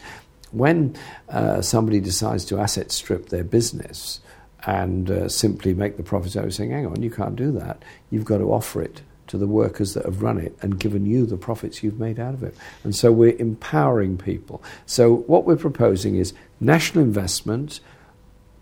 when 0.54 0.96
uh, 1.28 1.60
somebody 1.60 2.00
decides 2.00 2.44
to 2.46 2.58
asset 2.58 2.92
strip 2.92 3.28
their 3.28 3.44
business 3.44 4.20
and 4.66 5.10
uh, 5.10 5.28
simply 5.28 5.74
make 5.74 5.96
the 5.96 6.02
profits 6.02 6.36
out 6.36 6.44
of 6.44 6.54
saying, 6.54 6.70
hang 6.70 6.86
on, 6.86 7.02
you 7.02 7.10
can't 7.10 7.36
do 7.36 7.52
that, 7.52 7.82
you've 8.10 8.24
got 8.24 8.38
to 8.38 8.52
offer 8.52 8.80
it 8.80 9.02
to 9.26 9.38
the 9.38 9.46
workers 9.46 9.94
that 9.94 10.04
have 10.04 10.22
run 10.22 10.38
it 10.38 10.56
and 10.60 10.78
given 10.78 11.06
you 11.06 11.26
the 11.26 11.36
profits 11.36 11.82
you've 11.82 11.98
made 11.98 12.20
out 12.20 12.34
of 12.34 12.42
it. 12.42 12.54
And 12.82 12.94
so 12.94 13.10
we're 13.10 13.36
empowering 13.38 14.18
people. 14.18 14.62
So 14.86 15.16
what 15.26 15.44
we're 15.44 15.56
proposing 15.56 16.16
is 16.16 16.34
national 16.60 17.04
investment, 17.04 17.80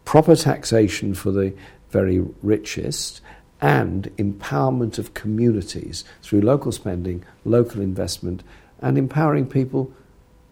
proper 0.05 0.37
taxation 0.37 1.15
for 1.15 1.31
the 1.31 1.55
very 1.91 2.25
richest, 2.43 3.21
and 3.61 4.05
empowerment 4.17 4.99
of 4.99 5.15
communities 5.15 6.05
through 6.23 6.41
local 6.41 6.73
spending, 6.73 7.25
local 7.45 7.81
investment, 7.81 8.43
and 8.81 8.99
empowering 8.99 9.47
people 9.47 9.93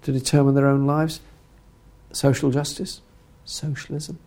to 0.02 0.12
determine 0.12 0.54
their 0.54 0.68
own 0.68 0.86
lives 0.86 1.20
social 2.12 2.50
justice, 2.50 3.00
socialism. 3.44 4.18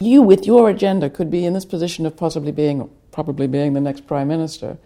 You, 0.00 0.22
with 0.22 0.46
your 0.46 0.70
agenda, 0.70 1.08
could 1.08 1.30
be 1.30 1.44
in 1.44 1.52
this 1.52 1.64
position 1.64 2.06
of 2.06 2.16
possibly 2.16 2.52
being, 2.52 2.90
probably 3.12 3.46
being 3.46 3.74
the 3.74 3.80
next 3.80 4.06
prime 4.06 4.28
minister. 4.28 4.76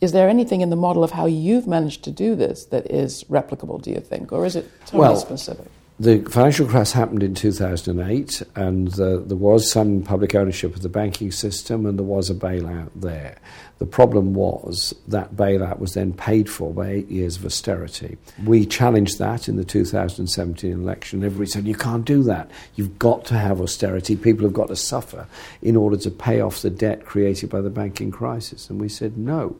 Is 0.00 0.12
there 0.12 0.28
anything 0.28 0.60
in 0.60 0.70
the 0.70 0.76
model 0.76 1.04
of 1.04 1.12
how 1.12 1.26
you've 1.26 1.66
managed 1.66 2.04
to 2.04 2.10
do 2.10 2.34
this 2.34 2.64
that 2.66 2.90
is 2.90 3.24
replicable, 3.24 3.80
do 3.80 3.90
you 3.90 4.00
think, 4.00 4.32
or 4.32 4.46
is 4.46 4.56
it 4.56 4.70
totally 4.86 5.00
well, 5.00 5.16
specific? 5.16 5.66
The 6.00 6.22
financial 6.30 6.66
crash 6.66 6.92
happened 6.92 7.22
in 7.22 7.34
2008, 7.34 8.42
and 8.56 8.88
uh, 8.98 9.18
there 9.18 9.36
was 9.36 9.70
some 9.70 10.00
public 10.00 10.34
ownership 10.34 10.74
of 10.74 10.80
the 10.80 10.88
banking 10.88 11.30
system, 11.30 11.84
and 11.84 11.98
there 11.98 12.06
was 12.06 12.30
a 12.30 12.34
bailout 12.34 12.88
there. 12.96 13.36
The 13.80 13.84
problem 13.84 14.32
was 14.32 14.94
that 15.08 15.36
bailout 15.36 15.78
was 15.78 15.92
then 15.92 16.14
paid 16.14 16.48
for 16.48 16.72
by 16.72 16.88
eight 16.88 17.10
years 17.10 17.36
of 17.36 17.44
austerity. 17.44 18.16
We 18.46 18.64
challenged 18.64 19.18
that 19.18 19.46
in 19.46 19.56
the 19.56 19.64
2017 19.64 20.72
election. 20.72 21.22
Everybody 21.22 21.50
said, 21.50 21.66
You 21.66 21.74
can't 21.74 22.06
do 22.06 22.22
that. 22.22 22.50
You've 22.76 22.98
got 22.98 23.26
to 23.26 23.34
have 23.34 23.60
austerity. 23.60 24.16
People 24.16 24.44
have 24.44 24.54
got 24.54 24.68
to 24.68 24.76
suffer 24.76 25.26
in 25.60 25.76
order 25.76 25.98
to 25.98 26.10
pay 26.10 26.40
off 26.40 26.62
the 26.62 26.70
debt 26.70 27.04
created 27.04 27.50
by 27.50 27.60
the 27.60 27.68
banking 27.68 28.10
crisis. 28.10 28.70
And 28.70 28.80
we 28.80 28.88
said, 28.88 29.18
No. 29.18 29.54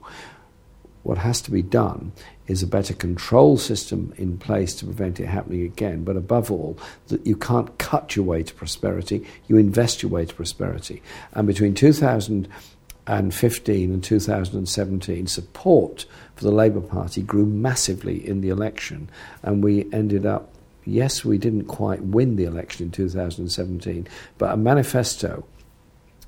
What 1.03 1.19
has 1.19 1.41
to 1.43 1.51
be 1.51 1.63
done 1.63 2.13
is 2.51 2.63
a 2.63 2.67
better 2.67 2.93
control 2.93 3.57
system 3.57 4.13
in 4.17 4.37
place 4.37 4.75
to 4.75 4.85
prevent 4.85 5.21
it 5.21 5.27
happening 5.27 5.63
again. 5.63 6.05
But 6.05 6.17
above 6.17 6.51
all, 6.51 6.77
that 7.09 7.27
you 7.27 7.37
can't 7.37 7.79
cut 7.79 8.17
your 8.17 8.25
way 8.25 8.43
to 8.43 8.53
prosperity, 8.53 9.25
you 9.47 9.57
invest 9.57 10.03
your 10.03 10.11
way 10.11 10.27
to 10.27 10.35
prosperity. 10.35 11.01
And 11.33 11.47
between 11.47 11.75
2015 11.75 13.93
and 13.93 14.05
2017, 14.05 15.27
support 15.29 16.07
for 16.35 16.45
the 16.45 16.51
Labour 16.51 16.81
Party 16.81 17.23
grew 17.23 17.47
massively 17.47 18.27
in 18.27 18.41
the 18.41 18.49
election, 18.49 19.09
and 19.43 19.63
we 19.63 19.87
ended 19.93 20.27
up 20.27 20.53
yes, 20.85 21.25
we 21.25 21.39
didn't 21.39 21.67
quite 21.67 22.03
win 22.03 22.35
the 22.37 22.45
election 22.45 22.87
in 22.87 22.91
2017, 22.91 24.09
but 24.39 24.53
a 24.53 24.57
manifesto 24.57 25.45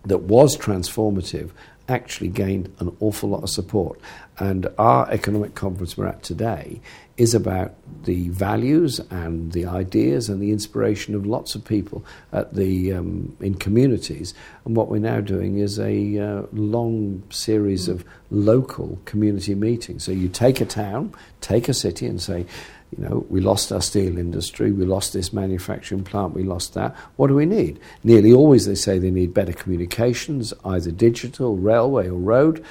that 0.04 0.22
was 0.22 0.56
transformative 0.56 1.50
actually 1.88 2.28
gained 2.28 2.74
an 2.78 2.96
awful 3.00 3.28
lot 3.30 3.42
of 3.42 3.50
support. 3.50 4.00
And 4.38 4.66
our 4.78 5.10
economic 5.10 5.54
conference 5.54 5.96
we're 5.96 6.06
at 6.06 6.22
today 6.22 6.80
is 7.16 7.34
about 7.34 7.74
the 8.04 8.28
values 8.30 8.98
and 9.10 9.52
the 9.52 9.66
ideas 9.66 10.28
and 10.28 10.40
the 10.40 10.50
inspiration 10.50 11.14
of 11.14 11.26
lots 11.26 11.54
of 11.54 11.64
people 11.64 12.04
at 12.32 12.54
the 12.54 12.92
um, 12.92 13.36
in 13.40 13.54
communities. 13.54 14.32
And 14.64 14.74
what 14.74 14.88
we're 14.88 14.98
now 14.98 15.20
doing 15.20 15.58
is 15.58 15.78
a 15.78 16.18
uh, 16.18 16.42
long 16.52 17.22
series 17.30 17.88
of 17.88 18.04
local 18.30 18.98
community 19.04 19.54
meetings. 19.54 20.04
So 20.04 20.12
you 20.12 20.28
take 20.28 20.60
a 20.60 20.66
town, 20.66 21.14
take 21.40 21.68
a 21.68 21.74
city, 21.74 22.06
and 22.06 22.20
say. 22.20 22.46
You 22.96 23.04
know, 23.04 23.26
we 23.30 23.40
lost 23.40 23.72
our 23.72 23.80
steel 23.80 24.18
industry, 24.18 24.70
we 24.70 24.84
lost 24.84 25.14
this 25.14 25.32
manufacturing 25.32 26.04
plant, 26.04 26.34
we 26.34 26.42
lost 26.42 26.74
that. 26.74 26.94
What 27.16 27.28
do 27.28 27.34
we 27.34 27.46
need? 27.46 27.80
Nearly 28.04 28.32
always 28.32 28.66
they 28.66 28.74
say 28.74 28.98
they 28.98 29.10
need 29.10 29.32
better 29.32 29.52
communications, 29.52 30.52
either 30.64 30.90
digital, 30.90 31.56
railway, 31.56 32.08
or 32.08 32.18
road 32.18 32.64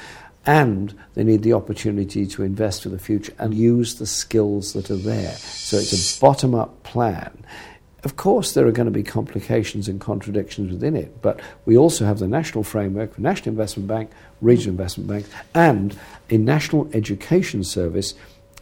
and 0.45 0.97
they 1.13 1.23
need 1.23 1.43
the 1.43 1.53
opportunity 1.53 2.25
to 2.25 2.43
invest 2.43 2.83
for 2.83 2.89
the 2.89 2.99
future 2.99 3.33
and 3.37 3.53
use 3.53 3.95
the 3.95 4.07
skills 4.07 4.73
that 4.73 4.89
are 4.89 4.95
there. 4.95 5.33
So 5.33 5.77
it's 5.77 6.17
a 6.17 6.19
bottom 6.19 6.55
up 6.55 6.81
plan. 6.83 7.45
Of 8.03 8.15
course, 8.15 8.53
there 8.53 8.65
are 8.65 8.71
going 8.71 8.87
to 8.87 8.91
be 8.91 9.03
complications 9.03 9.87
and 9.87 10.01
contradictions 10.01 10.71
within 10.71 10.95
it, 10.95 11.21
but 11.21 11.39
we 11.65 11.77
also 11.77 12.05
have 12.05 12.17
the 12.17 12.27
national 12.27 12.63
framework, 12.63 13.15
the 13.15 13.21
National 13.21 13.49
Investment 13.49 13.87
Bank, 13.87 14.09
regional 14.41 14.71
investment 14.71 15.07
banks, 15.07 15.29
and 15.53 15.95
a 16.31 16.37
national 16.37 16.89
education 16.93 17.63
service. 17.63 18.15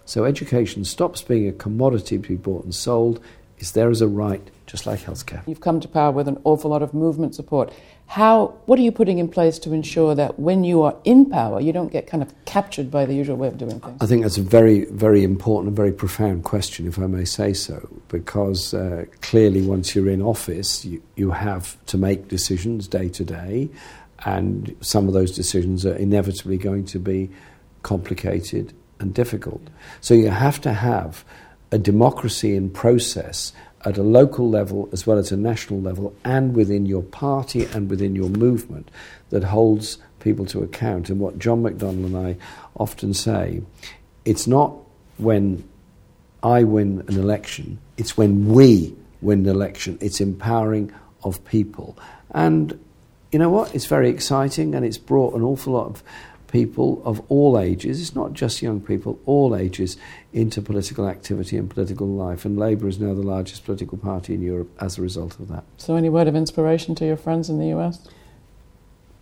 So 0.09 0.25
education 0.25 0.85
stops 0.85 1.21
being 1.21 1.47
a 1.47 1.51
commodity 1.51 2.17
to 2.17 2.27
be 2.27 2.35
bought 2.35 2.63
and 2.63 2.73
sold, 2.73 3.19
is 3.59 3.73
there 3.73 3.91
as 3.91 4.01
a 4.01 4.07
right, 4.07 4.41
just 4.65 4.87
like 4.87 5.01
healthcare. 5.01 5.47
You've 5.47 5.61
come 5.61 5.79
to 5.81 5.87
power 5.87 6.11
with 6.11 6.27
an 6.27 6.41
awful 6.45 6.71
lot 6.71 6.81
of 6.81 6.95
movement 6.95 7.35
support. 7.35 7.71
How, 8.07 8.47
what 8.65 8.79
are 8.79 8.81
you 8.81 8.91
putting 8.91 9.19
in 9.19 9.27
place 9.27 9.59
to 9.59 9.71
ensure 9.71 10.15
that 10.15 10.39
when 10.39 10.63
you 10.63 10.81
are 10.81 10.95
in 11.03 11.29
power, 11.29 11.61
you 11.61 11.71
don't 11.71 11.91
get 11.91 12.07
kind 12.07 12.23
of 12.23 12.33
captured 12.45 12.89
by 12.89 13.05
the 13.05 13.13
usual 13.13 13.37
way 13.37 13.49
of 13.49 13.59
doing 13.59 13.79
things? 13.79 13.97
I 14.01 14.07
think 14.07 14.23
that's 14.23 14.39
a 14.39 14.41
very, 14.41 14.85
very 14.85 15.23
important 15.23 15.67
and 15.67 15.77
very 15.77 15.91
profound 15.91 16.43
question, 16.43 16.87
if 16.87 16.97
I 16.97 17.05
may 17.05 17.23
say 17.23 17.53
so, 17.53 17.87
because 18.07 18.73
uh, 18.73 19.05
clearly 19.21 19.61
once 19.61 19.93
you're 19.93 20.09
in 20.09 20.23
office, 20.23 20.83
you, 20.85 21.03
you 21.17 21.29
have 21.29 21.77
to 21.85 21.99
make 21.99 22.29
decisions 22.29 22.87
day 22.87 23.09
to 23.09 23.23
day, 23.23 23.69
and 24.25 24.75
some 24.81 25.07
of 25.07 25.13
those 25.13 25.35
decisions 25.35 25.85
are 25.85 25.95
inevitably 25.95 26.57
going 26.57 26.85
to 26.85 26.97
be 26.97 27.29
complicated 27.83 28.73
and 28.99 29.13
difficult. 29.13 29.61
So 30.01 30.13
you 30.13 30.29
have 30.29 30.61
to 30.61 30.73
have 30.73 31.23
a 31.71 31.77
democracy 31.77 32.55
in 32.55 32.69
process 32.69 33.53
at 33.85 33.97
a 33.97 34.03
local 34.03 34.49
level 34.49 34.89
as 34.91 35.07
well 35.07 35.17
as 35.17 35.31
a 35.31 35.37
national 35.37 35.81
level 35.81 36.13
and 36.25 36.55
within 36.55 36.85
your 36.85 37.03
party 37.03 37.65
and 37.65 37.89
within 37.89 38.15
your 38.15 38.29
movement 38.29 38.91
that 39.29 39.43
holds 39.43 39.97
people 40.19 40.45
to 40.47 40.61
account. 40.63 41.09
And 41.09 41.19
what 41.19 41.39
John 41.39 41.63
McDonnell 41.63 42.05
and 42.05 42.17
I 42.17 42.37
often 42.75 43.13
say, 43.13 43.61
it's 44.25 44.47
not 44.47 44.75
when 45.17 45.63
I 46.43 46.63
win 46.63 47.03
an 47.07 47.17
election, 47.17 47.79
it's 47.97 48.17
when 48.17 48.47
we 48.47 48.95
win 49.21 49.39
an 49.39 49.49
election. 49.49 49.97
It's 50.01 50.21
empowering 50.21 50.91
of 51.23 51.43
people. 51.45 51.97
And 52.31 52.79
you 53.31 53.39
know 53.39 53.49
what? 53.49 53.75
It's 53.75 53.85
very 53.85 54.09
exciting 54.09 54.75
and 54.75 54.85
it's 54.85 54.97
brought 54.97 55.35
an 55.35 55.43
awful 55.43 55.73
lot 55.73 55.87
of 55.87 56.03
people 56.51 57.01
of 57.05 57.21
all 57.29 57.59
ages, 57.59 58.01
it's 58.01 58.15
not 58.15 58.33
just 58.33 58.61
young 58.61 58.81
people, 58.81 59.19
all 59.25 59.55
ages, 59.55 59.97
into 60.33 60.61
political 60.61 61.07
activity 61.07 61.57
and 61.57 61.69
political 61.69 62.07
life. 62.07 62.45
And 62.45 62.57
Labour 62.57 62.87
is 62.87 62.99
now 62.99 63.13
the 63.13 63.21
largest 63.21 63.65
political 63.65 63.97
party 63.97 64.33
in 64.33 64.41
Europe 64.41 64.69
as 64.79 64.97
a 64.97 65.01
result 65.01 65.39
of 65.39 65.47
that. 65.49 65.63
So, 65.77 65.95
any 65.95 66.09
word 66.09 66.27
of 66.27 66.35
inspiration 66.35 66.95
to 66.95 67.05
your 67.05 67.17
friends 67.17 67.49
in 67.49 67.59
the 67.59 67.67
US? 67.77 68.07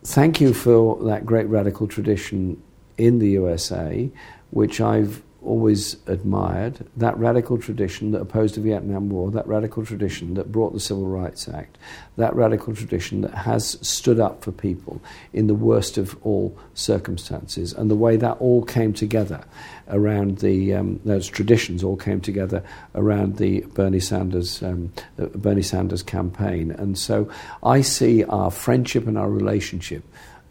Thank 0.03 0.39
you 0.39 0.53
for 0.53 1.03
that 1.03 1.25
great 1.25 1.47
radical 1.47 1.87
tradition 1.87 2.61
in 2.97 3.19
the 3.19 3.29
USA, 3.31 4.09
which 4.51 4.79
I've 4.79 5.21
always 5.47 5.95
admired 6.07 6.85
that 6.97 7.17
radical 7.17 7.57
tradition 7.57 8.11
that 8.11 8.21
opposed 8.21 8.55
the 8.55 8.61
Vietnam 8.61 9.09
War, 9.09 9.31
that 9.31 9.47
radical 9.47 9.85
tradition 9.85 10.33
that 10.33 10.51
brought 10.51 10.73
the 10.73 10.79
Civil 10.79 11.05
Rights 11.05 11.47
Act, 11.47 11.77
that 12.17 12.35
radical 12.35 12.75
tradition 12.75 13.21
that 13.21 13.33
has 13.33 13.77
stood 13.81 14.19
up 14.19 14.43
for 14.43 14.51
people 14.51 15.01
in 15.33 15.47
the 15.47 15.55
worst 15.55 15.97
of 15.97 16.17
all 16.25 16.57
circumstances, 16.73 17.73
and 17.73 17.89
the 17.89 17.95
way 17.95 18.17
that 18.17 18.33
all 18.39 18.63
came 18.63 18.93
together 18.93 19.43
around 19.89 20.39
the 20.39 20.73
um, 20.73 20.99
those 21.05 21.27
traditions 21.27 21.83
all 21.83 21.95
came 21.95 22.19
together 22.19 22.61
around 22.93 23.37
the 23.37 23.61
Bernie 23.73 24.01
Sanders 24.01 24.61
um, 24.61 24.91
Bernie 25.17 25.61
Sanders 25.61 26.03
campaign, 26.03 26.71
and 26.71 26.97
so 26.97 27.31
I 27.63 27.81
see 27.81 28.23
our 28.25 28.51
friendship 28.51 29.07
and 29.07 29.17
our 29.17 29.29
relationship 29.29 30.03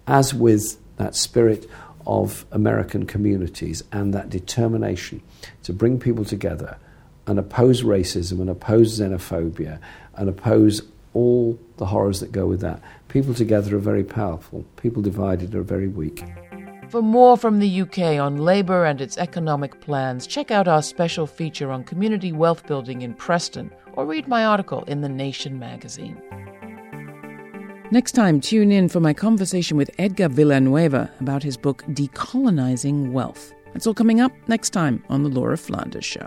as 0.07 0.33
with 0.33 0.79
that 0.97 1.15
spirit 1.15 1.69
of 2.07 2.47
American 2.53 3.07
communities 3.07 3.83
and 3.93 4.15
that 4.15 4.31
determination 4.31 5.23
to 5.63 5.73
bring 5.73 5.99
people 5.99 6.25
together 6.25 6.79
and 7.27 7.39
oppose 7.39 7.83
racism 7.83 8.41
and 8.41 8.49
oppose 8.49 8.99
xenophobia 8.99 9.79
and 10.15 10.29
oppose 10.29 10.83
all 11.13 11.59
the 11.79 11.87
horrors 11.87 12.21
that 12.21 12.31
go 12.31 12.47
with 12.47 12.61
that. 12.61 12.81
People 13.09 13.35
together 13.35 13.77
are 13.77 13.81
very 13.81 14.05
powerful, 14.05 14.65
people 14.77 15.03
divided 15.03 15.55
are 15.55 15.63
very 15.63 15.89
weak. 15.89 16.23
For 16.89 17.03
more 17.03 17.37
from 17.37 17.59
the 17.59 17.81
UK 17.81 18.21
on 18.21 18.37
Labour 18.37 18.85
and 18.85 19.01
its 19.01 19.19
economic 19.19 19.81
plans, 19.81 20.27
check 20.27 20.53
out 20.53 20.69
our 20.69 20.83
special 20.83 21.27
feature 21.27 21.73
on 21.73 21.83
community 21.83 22.31
wealth 22.31 22.65
building 22.67 23.03
in 23.03 23.15
Preston 23.15 23.73
or 23.95 24.07
read 24.07 24.29
my 24.29 24.45
article 24.45 24.85
in 24.85 25.01
The 25.01 25.09
Nation 25.09 25.59
magazine. 25.59 26.23
Next 27.93 28.13
time, 28.13 28.41
tune 28.41 28.73
in 28.73 28.89
for 28.89 28.99
my 28.99 29.15
conversation 29.15 29.77
with 29.77 29.93
Edgar 29.97 30.29
Villanueva 30.29 31.09
about 31.21 31.45
his 31.45 31.57
book 31.57 31.85
Decolonizing 31.91 33.13
Wealth. 33.13 33.55
That's 33.73 33.87
all 33.87 33.95
coming 33.95 34.21
up 34.21 34.33
next 34.49 34.71
time 34.71 35.05
on 35.09 35.23
The 35.23 35.29
Laura 35.29 35.57
Flanders 35.57 36.05
Show. 36.05 36.27